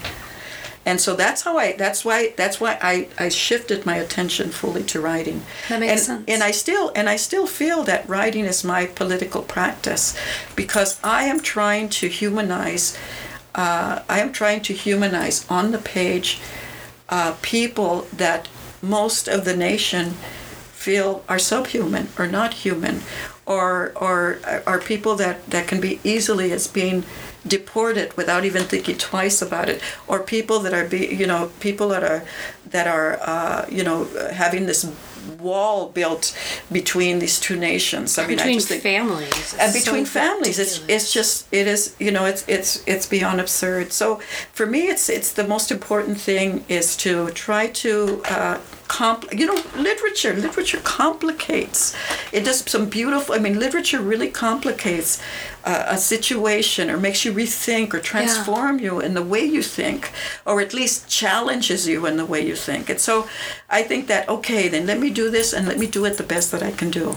[0.85, 4.83] And so that's how I that's why that's why I, I shifted my attention fully
[4.85, 5.43] to writing.
[5.69, 6.25] That makes and, sense.
[6.27, 10.17] And I still and I still feel that writing is my political practice
[10.57, 12.97] because I am trying to humanize
[13.55, 16.41] uh, I am trying to humanize on the page
[17.09, 18.49] uh, people that
[18.83, 20.11] most of the nation
[20.73, 23.01] feel are subhuman or not human
[23.47, 27.05] or or are people that, that can be easily as being
[27.47, 31.89] deported without even thinking twice about it or people that are be you know people
[31.89, 32.23] that are
[32.71, 34.85] that are uh, you know having this
[35.29, 36.37] wall built
[36.73, 38.19] between these two nations.
[38.19, 39.29] I mean i between just think families.
[39.29, 43.07] It's and so between families it's it's just it is you know it's it's it's
[43.07, 43.93] beyond absurd.
[43.93, 44.17] So
[44.53, 48.59] for me it's it's the most important thing is to try to uh
[48.89, 51.95] compl- you know literature literature complicates.
[52.33, 55.21] It does some beautiful i mean literature really complicates
[55.65, 60.11] uh, a situation or makes you rethink or transform you in the way you think
[60.47, 62.91] or at least challenges you in the way you think.
[62.91, 63.29] And so
[63.69, 66.23] i think that okay then let me do this and let me do it the
[66.35, 67.17] best that i can do.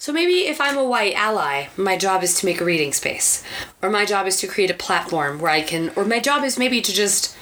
[0.00, 3.44] So maybe if I'm a white ally, my job is to make a reading space,
[3.82, 6.58] or my job is to create a platform where I can, or my job is
[6.58, 7.36] maybe to just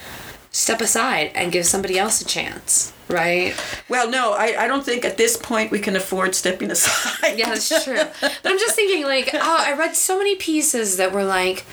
[0.51, 3.53] step aside and give somebody else a chance, right?
[3.87, 7.37] Well, no, I, I don't think at this point we can afford stepping aside.
[7.37, 8.01] Yeah, that's true.
[8.21, 11.65] but I'm just thinking, like, oh, I read so many pieces that were like,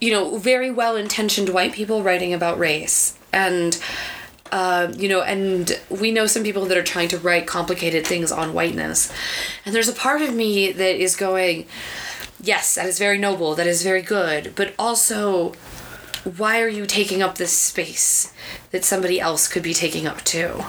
[0.00, 3.16] you know, very well intentioned white people writing about race.
[3.32, 3.80] And,
[4.52, 8.32] uh, you know, and we know some people that are trying to write complicated things
[8.32, 9.12] on whiteness.
[9.64, 11.66] And there's a part of me that is going,
[12.42, 15.52] yes, that is very noble, that is very good, but also,
[16.26, 18.32] why are you taking up this space
[18.72, 20.64] that somebody else could be taking up too?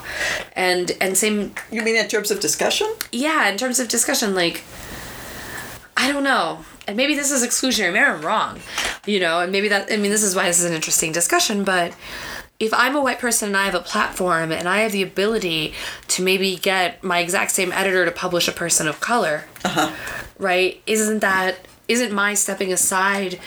[0.56, 2.88] And and same You mean in terms of discussion?
[3.12, 4.64] yeah, in terms of discussion, like,
[5.96, 6.64] I don't know.
[6.88, 7.92] And maybe this is exclusionary.
[7.92, 8.60] Maybe I'm wrong.
[9.06, 11.64] You know, and maybe that, I mean, this is why this is an interesting discussion,
[11.64, 11.94] but
[12.60, 15.74] if I'm a white person and I have a platform and I have the ability
[16.10, 19.92] to maybe get my exact same editor to publish a person of color, uh-huh.
[20.38, 20.82] right?
[20.86, 23.40] Isn't that isn't my stepping aside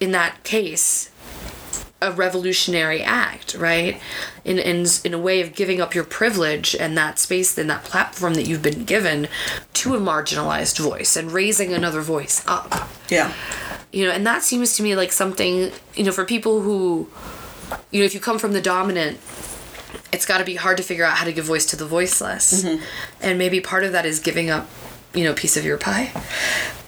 [0.00, 1.11] in that case
[2.02, 4.00] a revolutionary act, right?
[4.44, 7.84] In in in a way of giving up your privilege and that space and that
[7.84, 9.28] platform that you've been given
[9.74, 12.88] to a marginalized voice and raising another voice up.
[13.08, 13.32] Yeah.
[13.92, 17.08] You know, and that seems to me like something, you know, for people who
[17.90, 19.18] you know, if you come from the dominant
[20.12, 22.62] it's got to be hard to figure out how to give voice to the voiceless.
[22.62, 22.84] Mm-hmm.
[23.22, 24.68] And maybe part of that is giving up,
[25.14, 26.12] you know, a piece of your pie.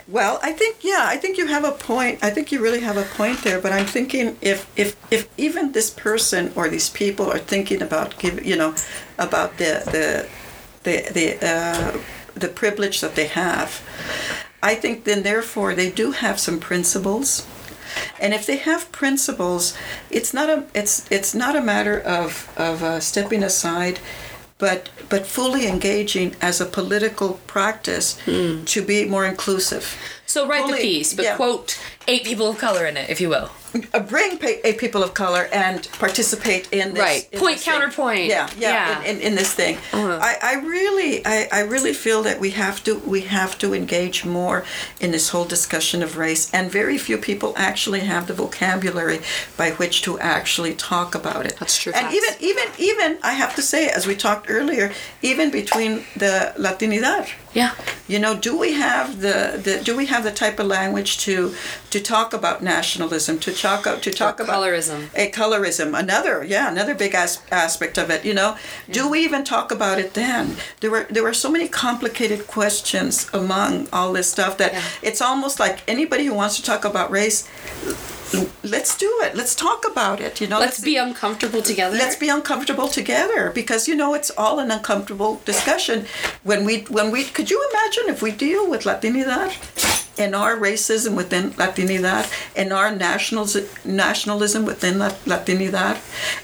[0.07, 2.19] Well, I think yeah, I think you have a point.
[2.23, 3.61] I think you really have a point there.
[3.61, 8.19] But I'm thinking if if if even this person or these people are thinking about
[8.19, 8.75] give you know
[9.19, 10.29] about the the
[10.83, 11.99] the the uh,
[12.35, 13.81] the privilege that they have,
[14.63, 17.47] I think then therefore they do have some principles.
[18.21, 19.75] And if they have principles,
[20.11, 24.01] it's not a it's it's not a matter of of uh, stepping aside,
[24.65, 28.65] but but fully engaging as a political practice hmm.
[28.65, 29.85] to be more inclusive.
[30.27, 31.37] So write the piece, but yeah.
[31.37, 33.51] quote eight people of color in it, if you will.
[33.93, 37.03] Uh, bring a people of color and participate in this.
[37.03, 37.29] Right.
[37.33, 38.27] in Point, counterpoint.
[38.27, 38.71] Yeah, yeah.
[38.71, 38.93] Yeah.
[38.93, 39.03] Uh-huh.
[39.11, 42.85] In, in, in this thing, I, I really, I, I really feel that we have
[42.85, 44.65] to, we have to engage more
[45.01, 49.21] in this whole discussion of race, and very few people actually have the vocabulary
[49.57, 51.57] by which to actually talk about it.
[51.59, 52.17] That's true And facts.
[52.17, 57.29] even, even, even, I have to say, as we talked earlier, even between the Latinidad.
[57.55, 57.73] Yeah.
[58.09, 61.55] You know, do we have the, the do we have the type of language to
[61.91, 65.09] to talk about nationalism, to talk to talk about colorism.
[65.15, 68.25] A colorism, another yeah, another big as- aspect of it.
[68.25, 68.57] You know,
[68.91, 70.57] do we even talk about it then?
[70.81, 74.83] There were there were so many complicated questions among all this stuff that Yeah.
[75.03, 77.49] it's almost like anybody who wants to talk about race,
[78.75, 79.35] let's do it.
[79.41, 80.41] Let's talk about it.
[80.41, 81.97] You know, Let's be uncomfortable together.
[82.03, 86.07] let's be uncomfortable together because you know it's all an uncomfortable discussion
[86.51, 89.51] when we when we could you imagine if we deal with latinidad
[90.19, 92.25] and our racism within latinidad
[92.57, 95.97] and our nationals nationalism within La- latinidad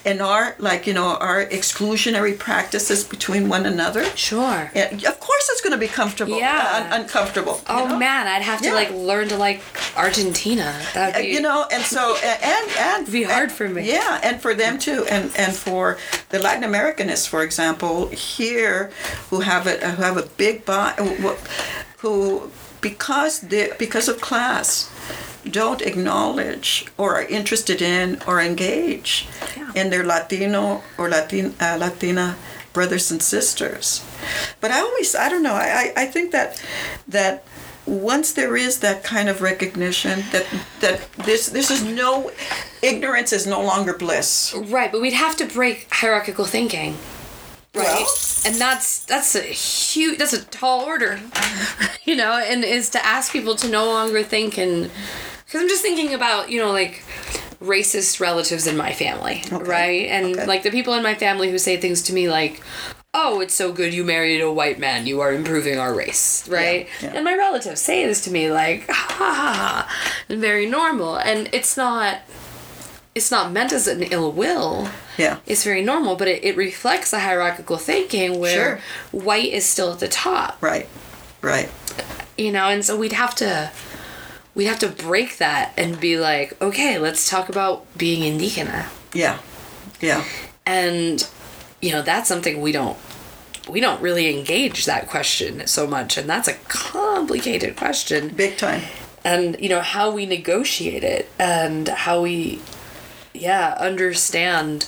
[0.04, 4.70] and our like you know our exclusionary practices between one another Sure.
[4.74, 6.58] yeah, of course it's going to be comfortable Yeah.
[6.90, 7.98] uh, un- uncomfortable Oh know?
[7.98, 8.74] man, I'd have to Yeah.
[8.74, 9.60] like learn to like
[9.96, 10.74] Argentina.
[10.94, 13.82] That'd Uh, be you know and so and and It'd be hard and- for me.
[13.92, 15.98] yeah and for them too and and for
[16.30, 18.90] the latin americanists for example here
[19.30, 21.02] who have a who have a big body
[21.98, 22.50] who
[22.80, 24.90] because they because of class
[25.48, 29.26] don't acknowledge or are interested in or engage
[29.74, 32.36] in their latino or latin uh, latina
[32.72, 34.04] brothers and sisters.
[34.60, 36.62] But i always i don't know i i, I think that
[37.08, 37.44] that
[37.86, 40.46] once there is that kind of recognition that
[40.80, 42.30] that this this is no
[42.82, 44.54] ignorance is no longer bliss.
[44.54, 46.96] Right, but we'd have to break hierarchical thinking.
[47.74, 47.84] Right.
[47.86, 48.06] Well-
[48.46, 51.20] and that's that's a huge that's a tall order.
[52.04, 54.90] you know, and is to ask people to no longer think and
[55.50, 57.02] cuz I'm just thinking about, you know, like
[57.62, 60.08] racist relatives in my family, right?
[60.08, 60.46] And Okay.
[60.46, 62.62] like the people in my family who say things to me like
[63.12, 65.04] Oh, it's so good you married a white man.
[65.06, 66.88] You are improving our race, right?
[67.02, 67.10] yeah.
[67.12, 69.96] And my relatives say this to me like, ha ha, ha,
[70.28, 71.16] and very normal.
[71.16, 72.18] And it's not,
[73.14, 74.88] it's not meant as an ill will.
[75.18, 75.38] Yeah.
[75.46, 78.78] It's very normal, but it, it reflects a hierarchical thinking where
[79.12, 79.20] Sure.
[79.22, 80.88] white is still at the top, right.
[81.42, 81.68] Right.
[82.38, 83.70] You know, and so we'd have to
[84.54, 88.86] we'd have to break that and be like, okay, let's talk about being indígena.
[89.14, 89.38] yeah.
[90.00, 90.24] Yeah.
[90.66, 91.26] And
[91.82, 92.96] you know, that's something we don't
[93.68, 98.28] we don't really engage that question so much and that's a complicated question.
[98.28, 98.82] Big time.
[99.24, 102.60] And you know how we negotiate it and how we
[103.40, 104.86] yeah understand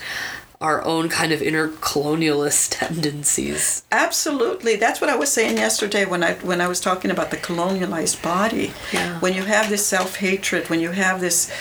[0.60, 4.76] our own kind of inner colonialist tendencies Absolutely.
[4.76, 8.22] That's what I was saying yesterday when I when I was talking about the colonialized
[8.22, 8.72] body.
[8.92, 9.18] Yeah.
[9.20, 11.52] When you have this self hatred, when you have this,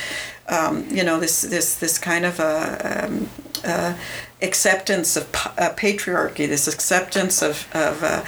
[0.47, 3.05] um, you know, this this this kind of a.
[3.05, 3.29] Um,
[3.63, 3.95] uh,
[4.41, 8.23] acceptance of uh, patriarchy, this acceptance of of, uh,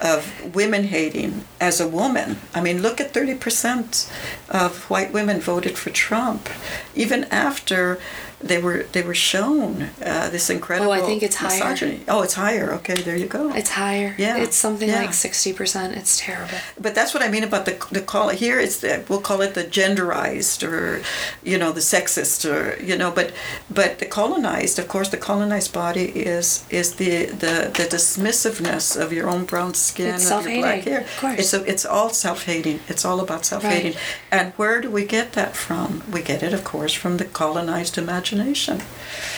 [0.00, 2.38] of women hating as a woman.
[2.54, 4.10] I mean, look at thirty percent
[4.48, 6.48] of white women voted for Trump,
[6.94, 7.98] even after
[8.44, 10.92] they were they were shown uh, this incredible.
[11.00, 11.50] think it's higher.
[11.50, 12.04] misogyny.
[12.06, 12.72] Oh, it's higher.
[12.74, 13.52] Okay, there you go.
[13.54, 15.00] it's higher Yeah, it's something yeah.
[15.00, 18.60] like 60% it's terrible But that's what I mean about the the call here.
[18.60, 21.02] It's the we'll call it the genderized or,
[21.42, 23.10] you know, the sexist or you know.
[23.10, 23.32] But
[23.70, 29.12] but the colonized, of course, the colonized body is is the the, the dismissiveness of
[29.12, 31.00] your own brown skin, It's of your black self-hating, hair.
[31.02, 31.38] of course.
[31.40, 32.80] It's a, it's all self hating.
[32.88, 33.92] It's all about self hating.
[33.92, 34.00] Right.
[34.32, 36.02] And where do we get that from?
[36.10, 38.82] We get it, of course, from the colonized imagination.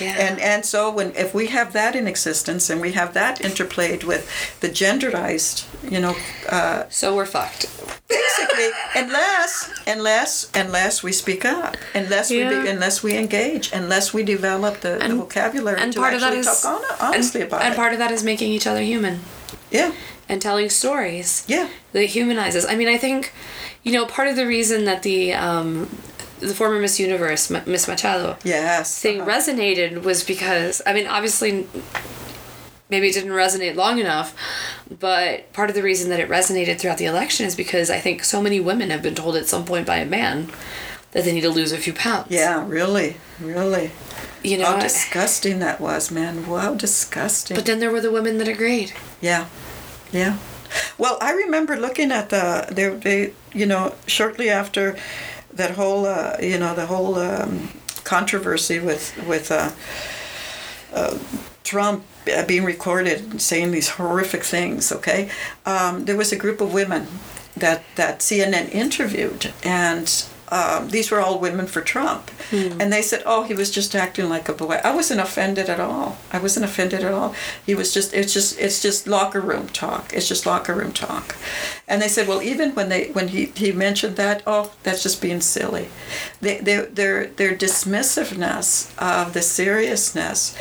[0.01, 0.15] Yeah.
[0.17, 4.03] And and so when if we have that in existence and we have that interplayed
[4.03, 4.23] with
[4.61, 6.15] the genderized, you know,
[6.49, 7.65] uh, so we're fucked
[8.07, 14.23] basically Unless, unless, unless we speak up, unless we, be, unless we engage, unless we
[14.23, 17.61] develop the, the vocabulary and to part of that actually talk hon- honestly and, about
[17.61, 17.77] and it.
[17.77, 19.19] part of that is making each other human
[19.71, 19.91] yeah,
[20.29, 22.65] and telling stories yeah, that humanizes.
[22.65, 23.33] I mean, I think,
[23.83, 25.89] you know, part of the reason that the um,
[26.39, 28.99] the former Miss Universe, Miss Machado, yes.
[29.01, 29.31] thing uh-huh.
[29.31, 31.67] resonated was because I mean, obviously,
[32.89, 34.35] maybe it didn't resonate long enough,
[34.99, 38.23] but part of the reason that it resonated throughout the election is because I think
[38.23, 40.49] so many women have been told at some point by a man
[41.11, 42.27] that they need to lose a few pounds.
[42.29, 43.91] Yeah, really, really.
[44.43, 44.65] you know.
[44.65, 46.47] How disgusting that was, man.
[46.47, 47.55] Wow, disgusting.
[47.55, 48.93] but then there were the women that agreed.
[49.21, 49.47] Yeah,
[50.11, 50.37] yeah.
[50.97, 54.97] Well, I remember looking at the they they you know shortly after
[55.53, 57.69] that whole uh, you know the whole um,
[58.03, 59.71] controversy with with uh,
[60.93, 61.17] uh,
[61.63, 62.03] Trump
[62.33, 64.91] uh, being recorded saying these horrific things.
[64.91, 65.29] Okay,
[65.65, 67.07] um, there was a group of women
[67.55, 70.25] that that CNN interviewed and.
[70.49, 72.31] Um, these were all women for Trump.
[72.79, 74.79] And they said, oh, he was just acting like a boy.
[74.83, 76.17] I wasn't offended at all.
[76.31, 77.35] I wasn't offended at all.
[77.65, 80.13] He was just, it's just, it's just locker room talk.
[80.13, 81.35] It's just locker room talk.
[81.87, 85.21] And they said, well, even when they, when he, he mentioned that, oh, that's just
[85.21, 85.89] being silly.
[86.39, 90.57] They, they, their, their dismissiveness of the seriousness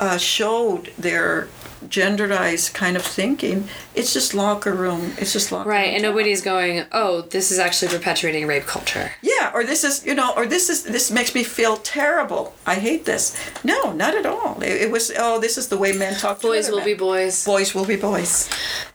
[0.00, 1.48] uh, showed their
[1.86, 3.68] genderized kind of thinking.
[3.94, 5.12] It's just locker room.
[5.18, 9.12] It's just locker Right, room and nobody's going, oh, this is actually perpetuating rape culture.
[9.22, 12.54] Yeah, or this is you know, or this is this makes me feel terrible.
[12.66, 13.36] I hate this.
[13.62, 14.60] No, not at all.
[14.62, 16.40] It, it was oh, this is the way men talk.
[16.40, 17.44] to Boys will be boys.
[17.44, 18.48] Boys will be boys,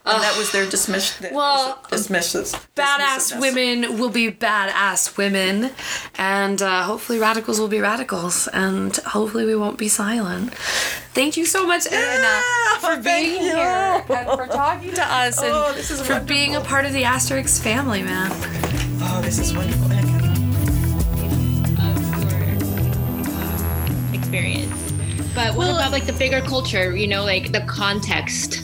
[0.04, 1.16] and that was their dismiss.
[1.18, 2.54] that Well, dismisses.
[2.76, 5.70] Badass women will be badass women,
[6.18, 10.52] and uh, hopefully radicals will be radicals, and hopefully we won't be silent.
[11.12, 15.52] Thank you so much, Anna, Yeah, for being here and for talking to us and
[15.52, 18.30] Oh, this is for being a part of the Asterix family, man.
[19.02, 19.90] Oh, this is wonderful.
[24.30, 24.92] experience.
[25.34, 28.62] But what about like the bigger culture, you know, like the context?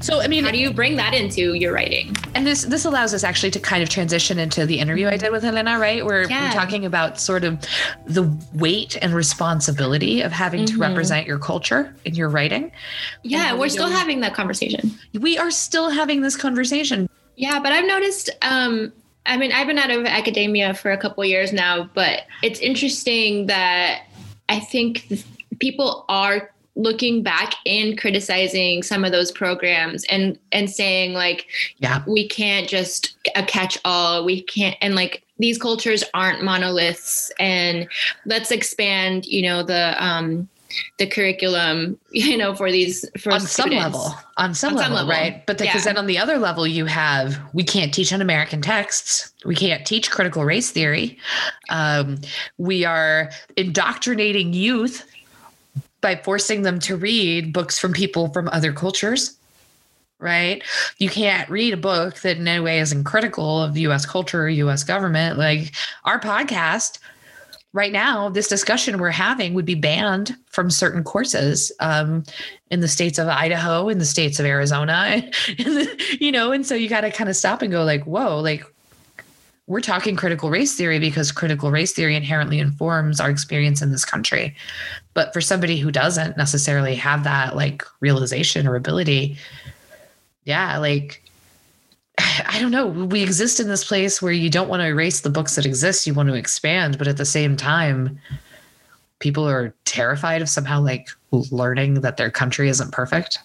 [0.00, 2.14] So I mean, How do you bring that into your writing?
[2.34, 5.32] and this this allows us actually to kind of transition into the interview I did
[5.32, 6.04] with Helena, right?
[6.04, 6.48] Where Yeah.
[6.48, 7.58] we're talking about sort of
[8.06, 12.72] the weight and responsibility of having to represent your culture in your writing.
[13.22, 14.92] Yeah, we're still having that conversation.
[15.18, 17.08] We are still having this conversation.
[17.36, 18.30] Yeah, but I've noticed.
[18.42, 18.92] Um,
[19.26, 23.46] I mean, I've been out of academia for a couple years now, but it's interesting
[23.46, 24.02] that
[24.48, 25.24] I think th-
[25.60, 31.46] people are looking back and criticizing some of those programs and and saying like
[31.78, 32.02] Yeah.
[32.06, 37.30] we can't just a catch all we can't and like these cultures aren't monoliths.
[37.40, 37.88] And
[38.26, 40.48] let's expand you know the um
[40.98, 44.14] the curriculum you know for these for on some level.
[44.38, 45.10] On some, On level, some level.
[45.10, 45.44] right?
[45.46, 45.92] But because Yeah.
[45.92, 49.32] then on the other level you have we can't teach on american texts.
[49.44, 51.18] We can't teach critical race theory.
[51.68, 52.18] Um,
[52.56, 55.04] we are indoctrinating youth
[56.02, 59.38] by forcing them to read books from people from other cultures
[60.22, 60.62] right?
[60.98, 64.48] You can't read a book that in any way isn't critical of us culture or
[64.48, 65.36] us government.
[65.36, 65.72] Like
[66.04, 67.00] our podcast
[67.72, 72.22] right now this discussion we're having would be banned from certain courses um,
[72.70, 75.22] in the states of idaho in the states of arizona
[76.20, 78.64] you know and so you got to kind of stop and go like whoa like
[79.66, 84.04] we're talking critical race theory because critical race theory inherently informs our experience in this
[84.04, 84.54] country
[85.14, 89.36] but for somebody who doesn't necessarily have that like realization or ability
[90.44, 91.22] yeah like
[92.18, 92.86] I don't know.
[92.86, 96.06] We exist in this place where you don't want to erase the books that exist.
[96.06, 98.18] You want to expand, but at the same time,
[99.18, 103.38] people are terrified of somehow like learning that their country isn't perfect.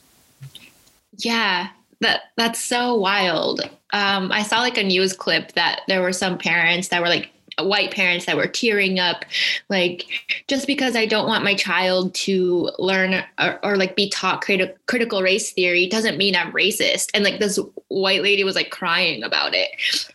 [1.18, 1.70] Yeah,
[2.02, 3.62] that that's so wild.
[3.92, 7.32] Um, I saw like a news clip that there were some parents that were like
[7.60, 9.26] white parents that were tearing up,
[9.70, 10.06] like
[10.48, 14.76] just because I don't want my child to learn or, or like be taught criti-
[14.88, 17.10] critical race theory doesn't mean I'm racist.
[17.14, 19.70] And like this white lady was like crying about it,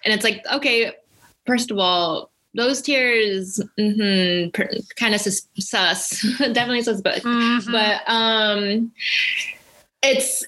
[0.05, 0.93] and it's like okay,
[1.47, 2.30] first of all.
[2.55, 4.51] Those tears, mm-hmm,
[4.97, 6.20] kind of sus, sus.
[6.39, 7.24] definitely suspect.
[7.24, 8.93] But um,
[10.03, 10.45] it's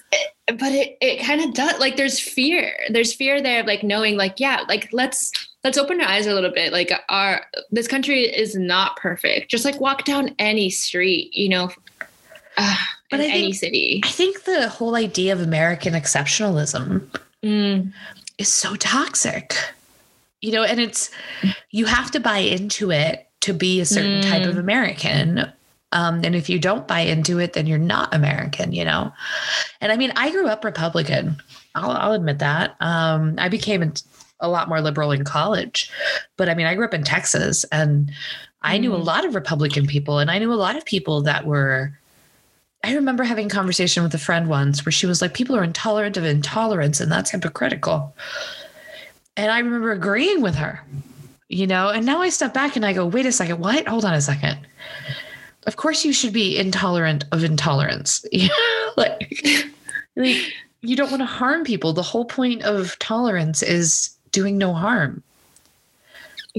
[0.47, 2.73] but it, it kind of does like there's fear.
[2.89, 5.31] There's fear there of like knowing like yeah like let's
[5.63, 6.71] let's open our eyes a little bit.
[6.71, 9.49] Like our this country is not perfect.
[9.49, 11.71] Just like walk down any street you know
[12.57, 12.77] uh,
[13.11, 14.01] But in I any think- city.
[14.03, 17.07] I think the whole idea of American exceptionalism
[17.43, 17.93] Mm,
[18.39, 19.53] is so toxic.
[20.41, 21.09] You know, and it's
[21.71, 25.51] you have to buy into it to be a certain type of American.
[25.95, 29.11] Um, and if you don't buy into it, then you're not American, you know?
[29.81, 31.37] And I mean, I grew up Republican.
[31.73, 32.75] I'll, I'll admit that.
[32.81, 33.93] Um, I became
[34.41, 35.89] a lot more liberal in college.
[36.37, 38.11] But I mean, I grew up in Texas and
[38.61, 39.05] I knew a Mm.
[39.05, 41.97] lot of Republican people and I knew a lot of people that were
[42.83, 45.63] I remember having a conversation with a friend once where she was like, people are
[45.63, 48.15] intolerant of intolerance and that's hypocritical.
[49.37, 50.81] And I remember agreeing with her,
[51.49, 53.87] you know, and now I step back and I go, wait a second, what?
[53.87, 54.59] Hold on a second.
[55.65, 58.25] Of course you should be intolerant of intolerance.
[58.97, 59.43] Like,
[60.15, 60.37] like
[60.81, 61.91] you don't want to harm people.
[61.91, 65.21] The whole point of tolerance is doing no harm.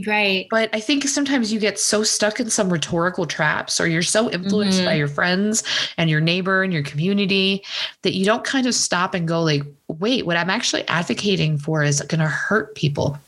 [0.06, 0.46] Right.
[0.50, 4.30] But I think sometimes you get so stuck in some rhetorical traps or you're so
[4.30, 4.84] influenced Mhm.
[4.84, 5.62] by your friends
[5.96, 7.64] and your neighbor and your community
[8.02, 11.82] that you don't kind of stop and go like, wait, what I'm actually advocating for
[11.82, 13.18] is going to hurt people.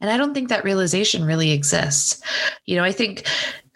[0.00, 2.22] And I don't think that realization really exists.
[2.66, 3.26] You know, I think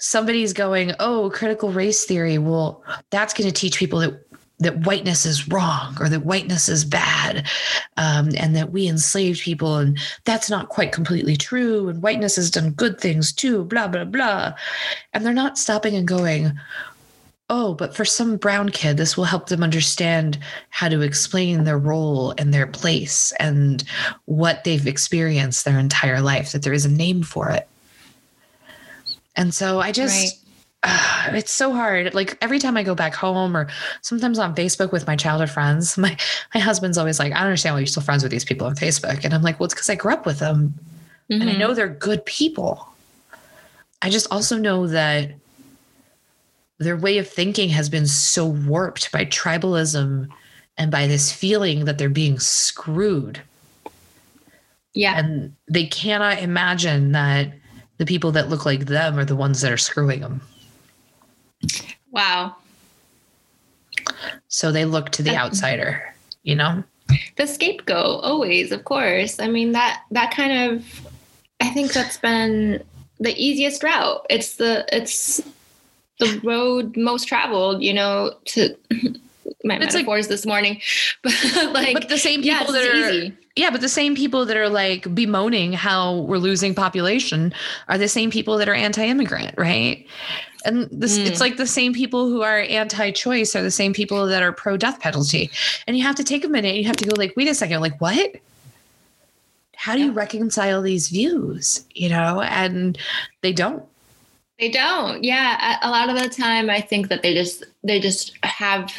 [0.00, 4.20] somebody's going, "Oh, critical race theory, well, that's going to teach people that
[4.60, 7.48] that whiteness is wrong or that whiteness is bad
[7.96, 12.50] um, and that we enslaved people and that's not quite completely true and whiteness has
[12.50, 14.52] done good things too blah blah blah.
[15.12, 16.52] And they're not stopping and going
[17.48, 20.38] oh but for some brown kid this will help them understand
[20.68, 23.82] how to explain their role and their place and
[24.26, 27.66] what they've experienced their entire life that there is a name for it
[29.36, 30.36] and so i just
[30.82, 31.30] Right.
[31.30, 32.14] uh, it's so hard.
[32.14, 33.68] Like every time I go back home or
[34.00, 36.16] sometimes on Facebook with my childhood friends, my,
[36.54, 38.74] my husband's always like, I don't understand why you're still friends with these people on
[38.76, 39.22] Facebook.
[39.24, 40.72] And I'm like, well, it's because I grew up with them
[41.28, 41.58] and I Mhm.
[41.58, 42.88] know they're good people.
[44.00, 45.32] I just also know that
[46.78, 50.28] their way of thinking has been so warped by tribalism
[50.78, 53.42] and by this feeling that they're being screwed.
[54.94, 55.18] Yeah.
[55.18, 57.52] And they cannot imagine that
[58.00, 60.40] the people that look like them are the ones that are screwing them.
[62.10, 62.56] Wow.
[64.48, 66.82] So they look to the outsider, you know?
[67.36, 71.08] the scapegoat always of course i mean that that kind of
[71.60, 72.80] i think that's been
[73.18, 75.40] the easiest route it's the it's
[76.20, 78.76] the road most traveled you know to
[79.64, 80.80] my It's like- metaphors this morning
[81.22, 81.32] but
[81.72, 83.32] like but the same people that are easy.
[83.56, 87.52] yeah, but the same people that are like bemoaning how we're losing population
[87.88, 90.06] are the same people that are anti-immigrant, right?
[90.64, 91.26] And this Mm.
[91.26, 95.00] it's like the same people who are anti-choice are the same people that are pro-death
[95.00, 95.50] penalty.
[95.86, 97.80] And you have to take a minute, you have to go like, wait a second,
[97.80, 98.32] like what?
[99.76, 101.86] How do you reconcile these views?
[101.94, 102.98] You know, and
[103.40, 103.82] they don't.
[104.58, 105.24] They don't.
[105.24, 108.92] Yeah, a, a lot of the time, I think that they just they just have.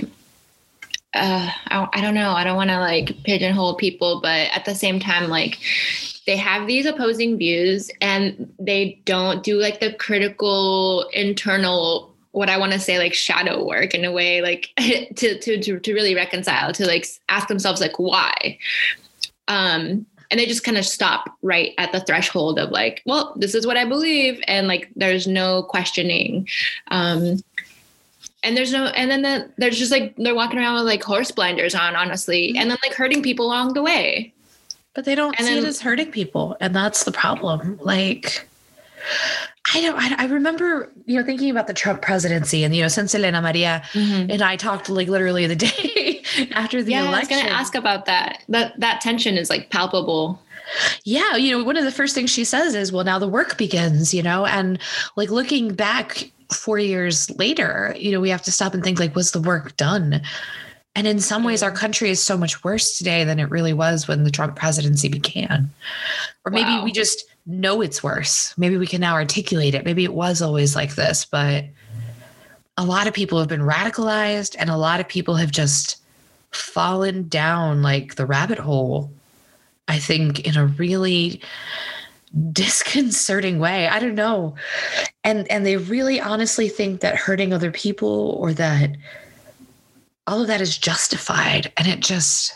[1.14, 2.32] Uh, I, I don't know.
[2.32, 5.60] I don't want to like pigeonhole people, but at the same time, like
[6.26, 12.58] they have these opposing views, and they don't do like the critical internal what I
[12.58, 16.16] want to say like shadow work in a way like to to to to really
[16.16, 18.58] reconcile to like ask themselves like why.
[19.48, 23.54] Um, and they just kind of stop right at the threshold of like well this
[23.54, 26.48] is what i believe and like there's no questioning
[26.90, 27.38] um
[28.44, 31.32] and there's no and then the, there's just like they're walking around with like horse
[31.32, 32.58] blinders on honestly mm-hmm.
[32.58, 34.34] and then like hurting people along the way.
[34.94, 37.80] But they don't And see it as hurting people, and that's the problem.
[37.82, 38.46] Like,
[39.74, 39.96] I don't.
[39.98, 43.42] I, I remember, you know, thinking about the Trump presidency, and you know, since Elena
[43.42, 44.30] Maria mm-hmm.
[44.30, 47.76] and I talked like literally the day after the election, yeah i was gonna ask
[47.76, 48.44] about that.
[48.50, 50.42] That that tension is like palpable
[51.04, 53.58] Yeah, you know, one of the first things she says is, "Well, now the work
[53.58, 54.80] begins," you know, and
[55.16, 59.16] like looking back four years later, you know, we have to stop and think like,
[59.16, 60.22] was the work done?
[60.96, 61.80] And in some ways, our mm-hmm.
[61.80, 65.70] country is so much worse today than it really was when the Trump presidency began.
[66.46, 66.84] Or maybe Wow.
[66.84, 68.54] we just know it's worse.
[68.58, 69.86] Maybe we can now articulate it.
[69.86, 71.66] Maybe it was always like this, but
[72.78, 75.98] a lot of people have been radicalized and a lot of people have just
[76.52, 79.12] fallen down like the rabbit hole.
[79.92, 81.42] I think in a really
[82.54, 83.90] disconcerting way.
[83.90, 84.56] I don't know.
[85.26, 88.96] And and they really honestly think that hurting other people or that
[90.28, 92.56] all of that is justified and it just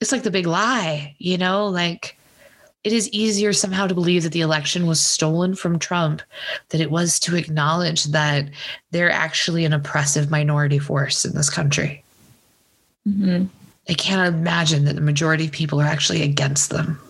[0.00, 2.18] it's like the big lie, you know, like
[2.82, 6.22] it is easier somehow to believe that the election was stolen from Trump
[6.70, 8.50] than it was to acknowledge that
[8.90, 12.02] they're actually an oppressive minority force in this country.
[13.08, 13.44] mm-hmm.
[13.86, 17.00] They can't imagine that the majority of people are actually against them.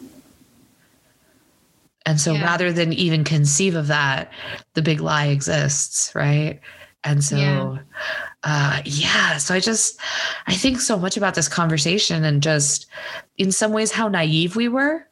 [2.04, 2.42] And so Yeah.
[2.44, 4.32] rather than even conceive of that,
[4.74, 6.60] the big lie exists, right?
[7.04, 7.78] And so Yeah.
[8.44, 10.00] uh yeah, so I just
[10.46, 12.86] I think so much about this conversation and just
[13.38, 15.06] in some ways how naive we were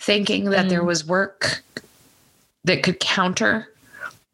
[0.00, 0.86] thinking that there Mm.
[0.86, 1.62] was work
[2.64, 3.68] that could counter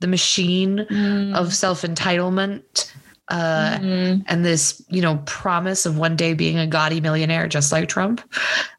[0.00, 1.34] the machine Mm.
[1.36, 2.92] of self entitlement
[3.30, 4.24] uh, Mhm.
[4.26, 8.20] and this, you know, promise of one day being a gaudy millionaire just like Trump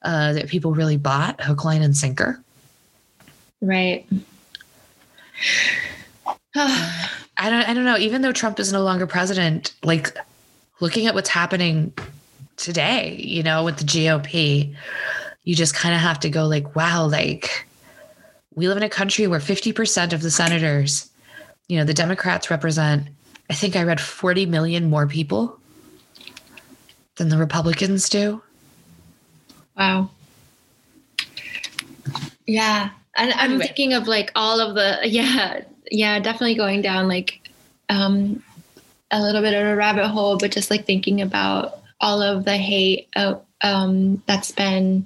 [0.03, 2.41] uh, that people really bought hook, line, and sinker.
[3.61, 4.05] Right.
[6.55, 7.97] I don't I don't know.
[7.97, 10.17] Even though Trump is no longer president, like
[10.81, 11.93] looking at what's happening
[12.57, 14.75] today, you know, with the GOP,
[15.43, 17.65] you just kind of have to go like, wow, like
[18.55, 21.09] we live in a country where 50% of the senators,
[21.67, 23.07] you know, the Democrats represent,
[23.49, 25.59] I think I read 40 million more people
[27.15, 28.41] than the Republicans do.
[29.77, 30.09] Wow.
[32.45, 32.89] Yeah.
[33.15, 33.65] And I'm Anyway.
[33.67, 37.49] thinking of like all of the yeah, yeah, definitely going down like
[37.89, 38.43] um
[39.11, 42.55] a little bit of a rabbit hole, but just like thinking about all of the
[42.57, 45.05] hate uh, um that's been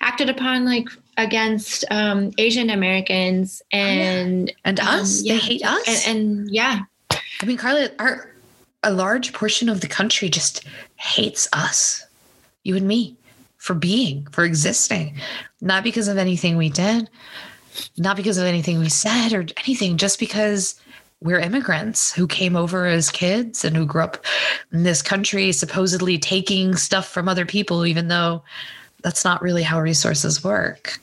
[0.00, 6.06] acted upon like against um Asian Americans and And um, us, yeah, they hate us.
[6.06, 6.80] And, and yeah,
[7.40, 8.34] I mean, Carla, our
[8.84, 10.64] a large portion of the country just
[10.96, 12.04] hates us,
[12.64, 13.16] you and me,
[13.56, 15.16] for being, for existing,
[15.62, 17.08] not because of anything we did,
[17.96, 20.78] not because of anything we said or anything, just because
[21.22, 24.22] we're immigrants who came over as kids and who grew up
[24.70, 28.42] in this country, supposedly taking stuff from other people, even though
[29.02, 31.00] that's not really how resources work.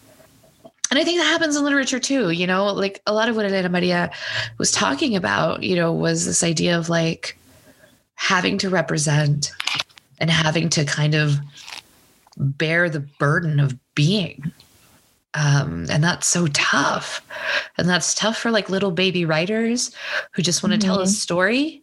[0.91, 2.31] And I think that happens in literature too.
[2.31, 4.11] You know, like a lot of what Elena Maria
[4.57, 7.37] was talking about, you know, was this idea of like
[8.15, 9.51] having to represent
[10.19, 11.37] and having to kind of
[12.37, 14.51] bear the burden of being.
[15.33, 17.25] Um, and that's so tough.
[17.77, 19.95] And that's tough for like little baby writers
[20.31, 21.81] who just want to tell a story.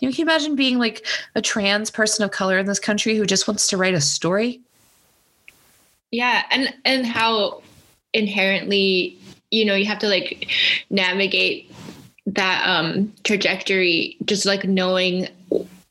[0.00, 3.14] You know, can you imagine being like a trans person of color in this country
[3.16, 4.60] who just wants to write a story?
[6.10, 7.62] Yeah, and and how
[8.12, 9.18] inherently,
[9.50, 10.48] you know, you have to like
[10.90, 11.72] navigate
[12.26, 15.26] that um trajectory just like knowing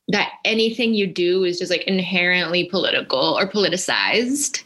[0.10, 4.64] that anything you do is just like inherently political or politicized.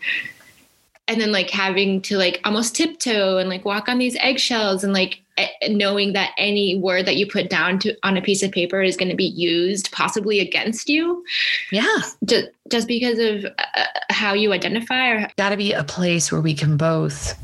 [1.08, 4.93] And then like having to like almost tiptoe and like walk on these eggshells and
[4.93, 5.22] like
[5.69, 8.97] knowing that any word that you put down to on a piece of paper is
[8.97, 11.23] going to be used possibly against you
[11.71, 11.97] Yeah.
[12.25, 16.41] just just because of uh, how you identify or got to be a place where
[16.41, 17.38] we can both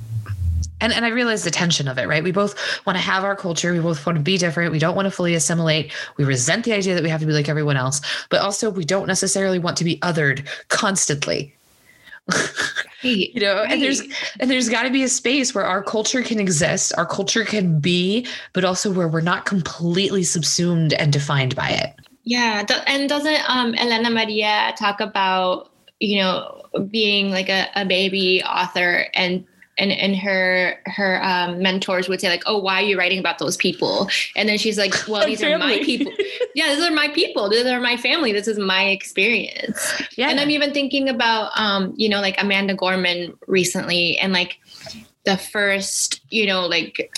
[0.80, 2.24] and and I realize the tension of it, right?
[2.24, 4.96] We both want to have our culture, we both want to be different, we don't
[4.96, 5.92] want to fully assimilate.
[6.18, 8.86] We resent the idea that we have to be like everyone else, but also we
[8.86, 11.56] don't necessarily want to be othered constantly.
[13.02, 14.02] you know, and there's
[14.40, 17.80] and there's got to be a space where our culture can exist, our culture can
[17.80, 21.94] be, but also where we're not completely subsumed and defined by it.
[22.24, 28.44] Yeah, and doesn't um Elena Maria talk about you know being like a, a baby
[28.44, 29.46] author and
[29.78, 33.38] and and her her um, mentors would say like, oh, why are you writing about
[33.40, 34.10] those people?
[34.36, 36.12] And then she's like, well, these are my people.
[36.56, 37.50] yeah, these are my people.
[37.50, 38.32] These are my family.
[38.32, 40.02] This is my experience.
[40.16, 40.30] Yeah.
[40.30, 44.58] And I'm even thinking about um you know like Amanda Gorman recently and like
[45.26, 47.12] the first you know like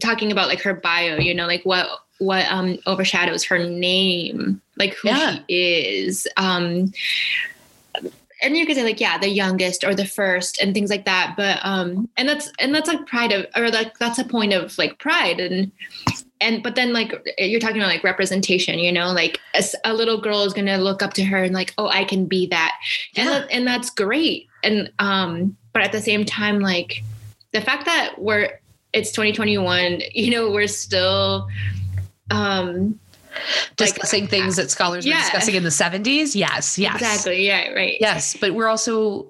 [0.00, 1.86] talking about like her bio you know like what
[2.18, 5.38] what um overshadows her name like who Yeah.
[5.48, 6.92] she is um
[8.44, 11.34] and you could say like yeah the youngest or the first and things like that
[11.36, 14.76] but um and that's and that's like pride of or like that's a point of
[14.78, 15.72] like pride and
[16.40, 20.20] and but then like you're talking about like representation you know like as a little
[20.20, 22.78] girl is gonna look up to her and like oh i can be that.
[23.16, 24.48] And that, and that's great.
[24.62, 27.02] And um but at the same time like
[27.52, 28.60] the fact that we're
[28.92, 31.48] it's 2021 you know we're still
[32.30, 32.98] um
[33.34, 36.34] like- discussing things that scholars were discussing in the 70s.
[36.34, 36.94] Yes, yes.
[36.94, 39.26] exactly yeah right Yes, but we're also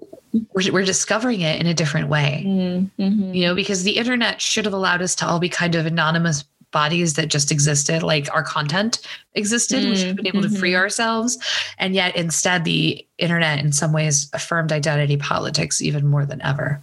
[0.53, 2.43] we're, we're discovering it in a different way.
[2.45, 3.33] mm-hmm.
[3.35, 6.43] You know, because the internet should have allowed us to all be kind of anonymous
[6.73, 8.99] bodies that just existed, like our content
[9.35, 9.85] existed.
[9.89, 10.79] we should have been able to free Mhm.
[10.79, 11.39] ourselves.
[11.79, 16.81] And yet instead the internet in some ways affirmed identity politics even more than ever.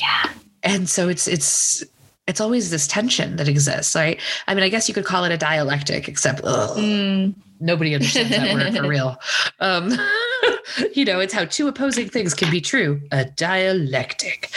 [0.00, 0.30] Yeah.
[0.62, 1.84] And so it's it's
[2.26, 4.18] it's always this tension that exists, right?
[4.46, 7.34] I mean, I guess you could call it a dialectic, except ugh, Mm.
[7.60, 9.16] nobody understands that word for real.
[9.60, 9.92] Um,
[10.94, 13.00] you know, it's how two opposing things can be true.
[13.12, 14.50] A dialectic,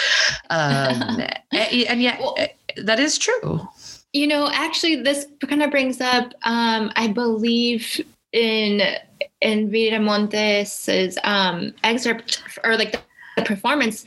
[0.50, 1.20] um,
[1.54, 2.48] a- and, yet eh,
[2.78, 3.68] that is true.
[4.14, 8.00] You know, actually, this kind of brings up, um, I believe,
[8.32, 8.82] in
[9.42, 13.00] in Viramontes's um, excerpt or like the,
[13.38, 14.04] the performance,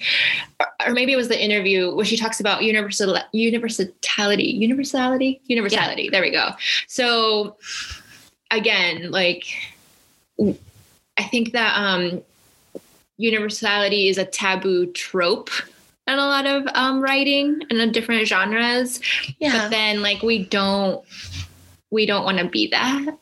[0.85, 6.11] or, maybe it was the interview where she talks about universal universality, universality, universality.
[6.11, 6.51] There we go.
[6.89, 7.57] So
[8.51, 9.45] again, like
[10.39, 12.23] I think that um,
[13.17, 15.51] universality is a taboo trope
[16.07, 19.01] in a lot of um, writing and in different genres
[19.41, 21.05] but then like we don't
[21.91, 23.17] we don't want to be that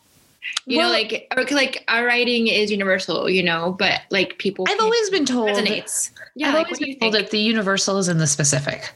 [0.66, 4.66] You Well- know, like or like our writing is universal, you know, but like people
[4.68, 5.48] I've always been told.
[5.50, 6.10] resonates.
[6.34, 8.92] Yeah, I've like, always been told that the universal is in the specific.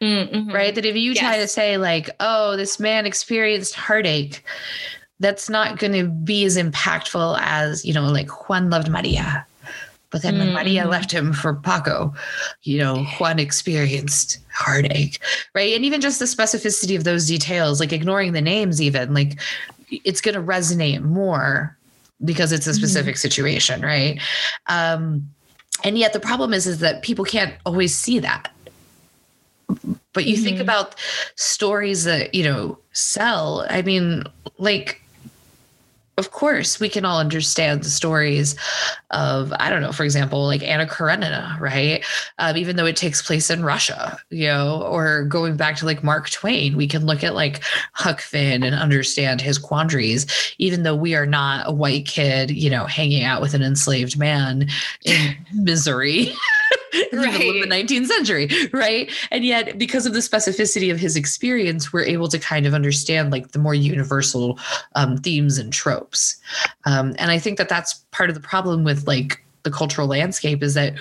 [0.00, 0.52] Mm, mhm.
[0.52, 0.74] right?
[0.74, 4.42] That if you try to say, like, oh, this man experienced heartache,
[5.20, 9.46] that's not going to be as impactful as, you know, like Juan loved Maria.
[10.10, 10.90] But then when Maria Mhm.
[10.90, 12.12] left him for Paco,
[12.64, 15.20] you know, Juan experienced heartache,
[15.54, 15.72] right?
[15.72, 19.38] And even just the specificity of those details, like ignoring the names, even, like,
[20.04, 21.76] it's going to resonate more
[22.24, 24.20] because it's a specific situation, right?
[24.68, 25.28] Um,
[25.84, 28.50] and yet the problem is, is that people can't always see that
[30.12, 30.62] but you think Mhm.
[30.62, 30.94] about
[31.36, 34.22] stories that you know sell i mean
[34.58, 35.00] like
[36.18, 38.54] of course we can all understand the stories
[39.10, 42.04] of i don't know for example like anna karenina right?
[42.38, 46.04] Um, even though it takes place in russia you know or going back to like
[46.04, 50.26] mark twain we can look at like huck finn and understand his quandaries
[50.58, 54.18] even though we are not a white kid you know hanging out with an enslaved
[54.18, 54.68] man
[55.04, 55.36] in
[56.92, 59.10] misery in the middle of the 19th century, right?
[59.30, 63.30] And yet, because of the specificity of his experience, we're able to kind of understand
[63.30, 64.58] like the more universal
[64.94, 66.36] um, themes and tropes.
[66.84, 70.62] Um, and I think that that's part of the problem with like the cultural landscape
[70.62, 70.94] is that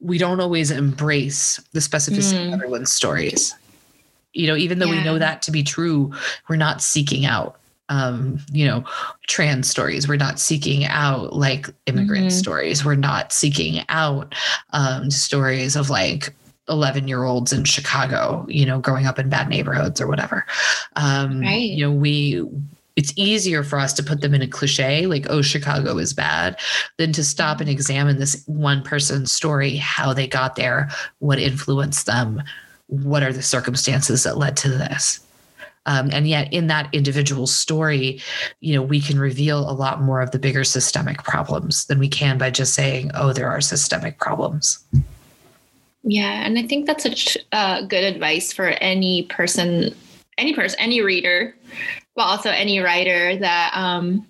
[0.00, 2.52] we don't always embrace the specificity of Mm.
[2.52, 3.54] everyone's stories.
[4.34, 6.12] You know, even though we know that to be true,
[6.48, 8.84] we're not seeking out um you know
[9.28, 12.32] trans stories we're not seeking out like immigrant Mhm.
[12.32, 14.34] stories we're not seeking out
[14.72, 16.34] um stories of like
[16.68, 20.44] 11 year olds in chicago you know growing up in bad neighborhoods or whatever
[20.96, 21.70] um Right.
[21.70, 22.42] you know we
[22.96, 26.58] it's easier for us to put them in a cliche like oh chicago is bad
[26.96, 30.88] than to stop and examine this one person's story how they got there
[31.20, 32.42] what influenced them
[32.88, 35.20] what are the circumstances that led to this
[35.86, 38.20] um, and yet in that individual story
[38.60, 42.08] you know we can reveal a lot more of the bigger systemic problems than we
[42.08, 44.84] can by just saying oh there are systemic problems
[46.08, 49.92] Yeah, and I think that's such uh, good advice for any person,
[50.38, 51.56] any person, any reader,
[52.14, 54.24] but also any writer that, um,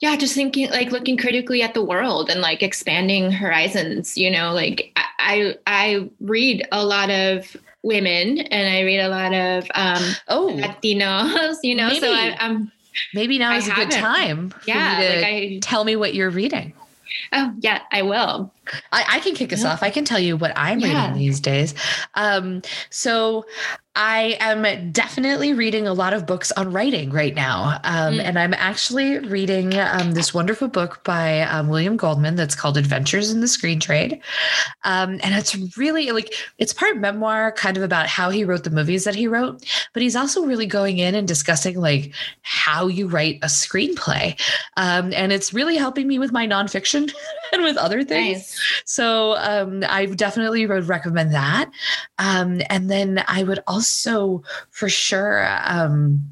[0.00, 4.16] yeah, just thinking like looking critically at the world and like expanding horizons.
[4.16, 7.54] You know, like I I, I read a lot of
[7.88, 11.58] women and I read a lot of um, oh Latinos.
[11.62, 12.36] You know, so I, Maybe.
[12.38, 12.72] I'm
[13.14, 16.30] maybe now I is a good time for yeah, like I tell me what you're
[16.30, 16.72] reading
[17.32, 18.52] oh yeah I will.
[18.92, 19.72] I, I can kick us Yeah.
[19.72, 19.82] off.
[19.82, 21.06] I can tell you what I'm Yeah.
[21.08, 21.74] reading these days.
[22.14, 23.44] Um, so
[24.00, 27.80] I am definitely reading a lot of books on writing right now.
[27.82, 28.20] Um, Mm.
[28.22, 33.32] And I'm actually reading um, this wonderful book by um, William Goldman that's called Adventures
[33.32, 34.20] in the Screen Trade.
[34.84, 38.70] Um, and it's really like, it's part memoir, kind of about how he wrote the
[38.70, 42.12] movies that he wrote, but he's also really going in and discussing like
[42.42, 44.38] how you write a screenplay.
[44.76, 47.12] Um, and it's really helping me with my nonfiction
[47.52, 48.38] and with other things.
[48.38, 48.82] Nice.
[48.84, 51.70] So um, I definitely would recommend that.
[52.18, 56.22] Um, and then I would also, for sure, um,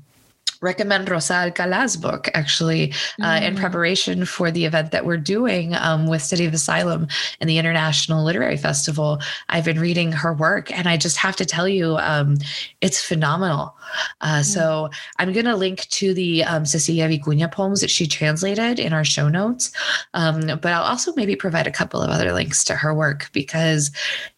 [0.62, 2.92] recommend Rosa Alcala's book actually
[3.22, 3.60] uh, in Mm.
[3.60, 7.08] preparation for the event that we're doing um, with City of Asylum
[7.40, 9.20] and the International Literary Festival.
[9.50, 12.38] I've been reading her work, and I just have to tell you, um,
[12.80, 13.75] it's phenomenal.
[14.20, 18.78] Uh, So I'm going to link to the um, Cecilia Vicuña poems that she translated
[18.78, 19.72] in our show notes,
[20.14, 23.90] um, but I'll also maybe provide a couple of other links to her work because.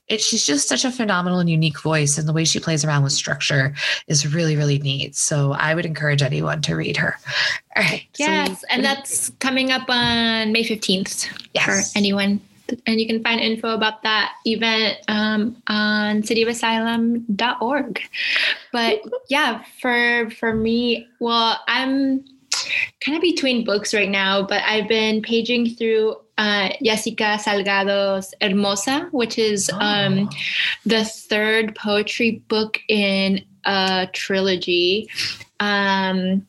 [0.09, 3.03] It, she's just such a phenomenal and unique voice, and the way she plays around
[3.03, 3.75] with structure
[4.07, 5.15] is really, really neat.
[5.15, 7.15] So I would encourage anyone to read her.
[7.77, 8.07] All right.
[8.15, 11.93] so Yes, and that's coming up on May 15th Yes.
[11.93, 12.41] for anyone.
[12.87, 18.01] And you can find info about that event um, on cityofasylum.org.
[18.73, 22.25] But yeah, for for me, well, I'm
[23.01, 29.09] kind of between books right now, but I've been paging through uh, Yesika Salgado's Hermosa,
[29.11, 30.29] which is um,
[30.87, 35.09] the third poetry book in a trilogy.
[35.61, 36.47] Um,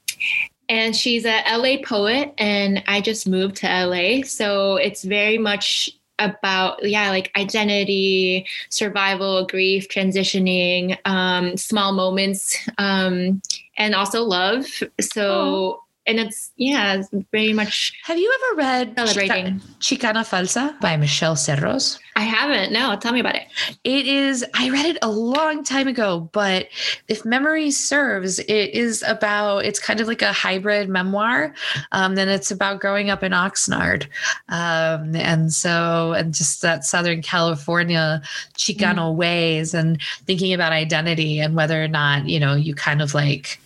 [0.69, 4.21] and she's a LA poet, and I just moved to LA.
[4.23, 5.89] So it's very much
[6.19, 13.41] about, yeah, like identity, survival, grief, transitioning, um, small moments, um,
[13.77, 14.65] and also love.
[14.99, 19.61] So, and it's, yeah, it's very much Have you ever read Celebrating.
[19.79, 21.99] Chica- Chicana Falsa by Michele Serros?
[22.15, 22.73] I haven't.
[22.73, 23.43] No, tell me about it.
[23.83, 26.67] It is, I read it a long time ago, but
[27.07, 31.53] if memory serves, it is about, it's kind of like a hybrid memoir.
[31.93, 34.07] Um, then it's about growing up in Oxnard.
[34.49, 38.21] Um, and so, and just that Southern California
[38.57, 43.13] Chicano ways and thinking about identity and whether or not, you know, you kind of
[43.13, 43.59] like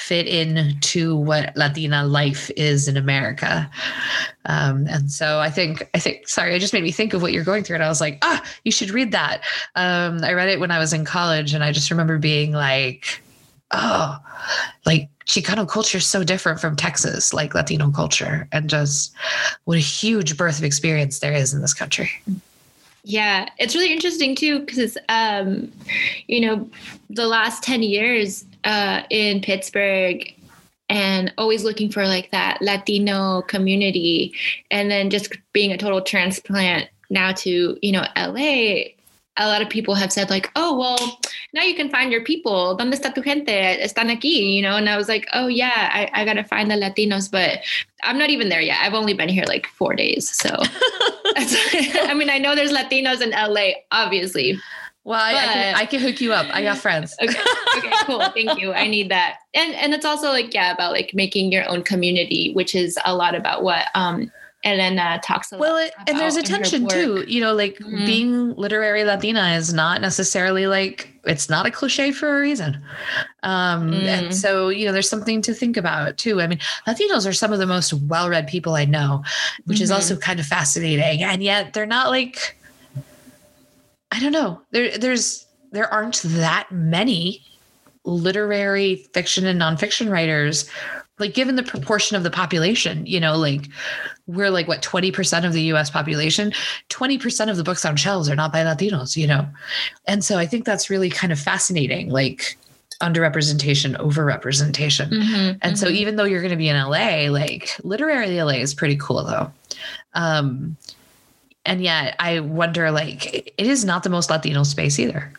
[0.00, 3.70] fit into what Latina life is in America.
[4.46, 7.32] Um, and so I think, I think, sorry, it just made me think of what
[7.32, 7.76] you're going through.
[7.76, 9.42] And I was like, ah, you should read that.
[9.76, 13.22] Um, I read it when I was in college and I just remember being like,
[13.72, 14.18] oh,
[14.86, 19.14] like Chicano culture is so different from Texas, like Latino culture, and just
[19.64, 22.10] what a huge birth of experience there is in this country.
[23.04, 25.70] Yeah, it's really interesting too because um,
[26.26, 26.68] you know
[27.10, 30.32] the last ten years uh, in Pittsburgh
[30.88, 34.34] and always looking for like that Latino community,
[34.70, 38.90] and then just being a total transplant now to you know LA
[39.40, 41.18] a lot of people have said like, oh, well,
[41.54, 42.76] now you can find your people.
[42.76, 43.50] ¿Dónde está tu gente?
[43.50, 44.76] Están aquí, you know?
[44.76, 47.60] And I was like, oh yeah, I, I got to find the Latinos, but
[48.02, 48.78] I'm not even there yet.
[48.82, 50.28] I've only been here like four days.
[50.28, 50.50] So,
[51.36, 54.58] I mean, I know there's Latinos in LA, obviously.
[55.04, 56.46] Well, I, I, can, I can hook you up.
[56.54, 57.14] I got friends.
[57.22, 57.38] okay.
[57.78, 57.90] Okay.
[58.04, 58.20] Cool.
[58.34, 58.72] Thank you.
[58.72, 59.38] I need that.
[59.54, 63.14] And and it's also like yeah about like making your own community, which is a
[63.14, 64.30] lot about what um
[64.62, 67.24] Elena talks a well, it, and there's a tension too.
[67.26, 68.04] You know, like mm-hmm.
[68.04, 72.82] being literary Latina is not necessarily like it's not a cliche for a reason.
[73.42, 74.04] Um, mm.
[74.04, 76.42] And so, you know, there's something to think about too.
[76.42, 79.22] I mean, Latinos are some of the most well-read people I know,
[79.64, 79.84] which mm-hmm.
[79.84, 81.22] is also kind of fascinating.
[81.22, 82.58] And yet, they're not like
[84.12, 84.60] I don't know.
[84.70, 87.44] There, there's there aren't that many
[88.04, 90.68] literary fiction and nonfiction writers
[91.18, 93.68] like given the proportion of the population you know like
[94.26, 96.52] we're like what 20% of the US population
[96.88, 99.46] 20% of the books on shelves are not by latinos you know
[100.06, 102.56] and so i think that's really kind of fascinating like
[103.02, 105.74] underrepresentation overrepresentation mm-hmm, and mm-hmm.
[105.74, 109.22] so even though you're going to be in la like literary la is pretty cool
[109.24, 109.52] though
[110.14, 110.76] um
[111.64, 115.32] and yet i wonder like it is not the most latino space either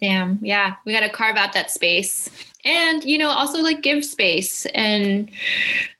[0.00, 0.38] Damn.
[0.42, 0.74] Yeah.
[0.84, 2.28] We got to carve out that space
[2.64, 5.30] and you know also like give space and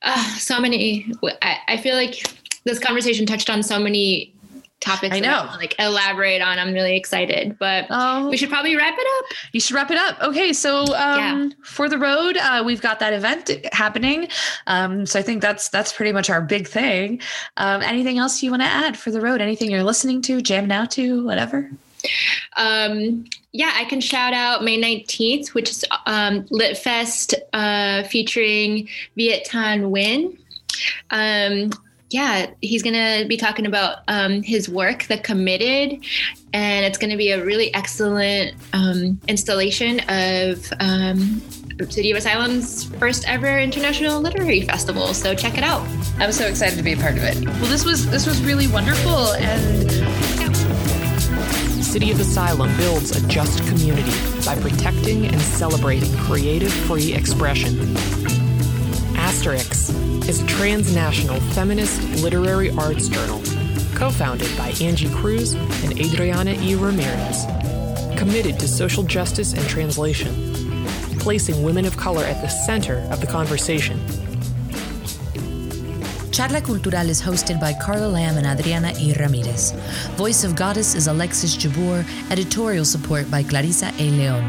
[0.02, 2.26] uh, so many I, I feel like
[2.64, 4.34] this conversation touched on so many
[4.80, 5.46] topics I know.
[5.48, 6.58] I like elaborate on.
[6.58, 9.24] I'm really excited, but oh, we should probably wrap it up.
[9.52, 10.20] You should wrap it up.
[10.22, 11.48] Okay, so um, yeah.
[11.64, 14.28] for the road, uh, we've got that event happening.
[14.66, 17.20] Um, so I think that's that's pretty much our big thing.
[17.56, 19.40] Um, anything else you want to add for the road?
[19.40, 21.70] Anything you're listening to, jamming out to, whatever?
[22.56, 29.46] Um, yeah, I can shout out May 19th, which is um, LitFest uh, featuring Viet
[29.50, 30.36] Thanh Nguyen.
[31.10, 31.70] Um,
[32.16, 36.02] yeah, he's going to be talking about um, his work, The Committed,
[36.54, 41.42] and it's going to be a really excellent um, installation of um,
[41.90, 45.12] City of Asylum's first ever international literary festival.
[45.12, 45.86] So check it out.
[46.18, 47.44] I'm so excited to be a part of it.
[47.44, 49.90] Well, this was this was really wonderful, and
[51.84, 57.76] City of Asylum builds a just community by protecting and celebrating creative free expression.
[59.36, 59.90] Aster(ix)
[60.30, 63.42] is a transnational feminist literary arts journal
[63.94, 65.52] co founded by Angie Cruz
[65.84, 66.74] and Adriana E.
[66.74, 67.44] Ramirez,
[68.18, 70.32] committed to social justice and translation,
[71.18, 74.00] placing women of color at the center of the conversation
[76.36, 79.14] Charla Cultural is hosted by Carla Lamb and Adriana E.
[79.14, 79.72] Ramirez.
[80.16, 84.10] Voice of Goddess is Alexis Jabour, editorial support by Clarisa A.
[84.10, 84.44] Leon,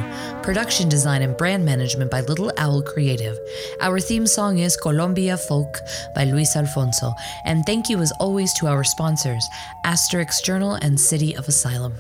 [0.47, 3.37] production design and brand management by Little Owl Creative.
[3.81, 5.81] Our theme song is Colombia Folk
[6.15, 7.11] by Luis Alfonso,
[7.43, 9.45] and thank you as always to our sponsors,
[9.83, 11.95] Aster(ix) Journal and City of Asylum.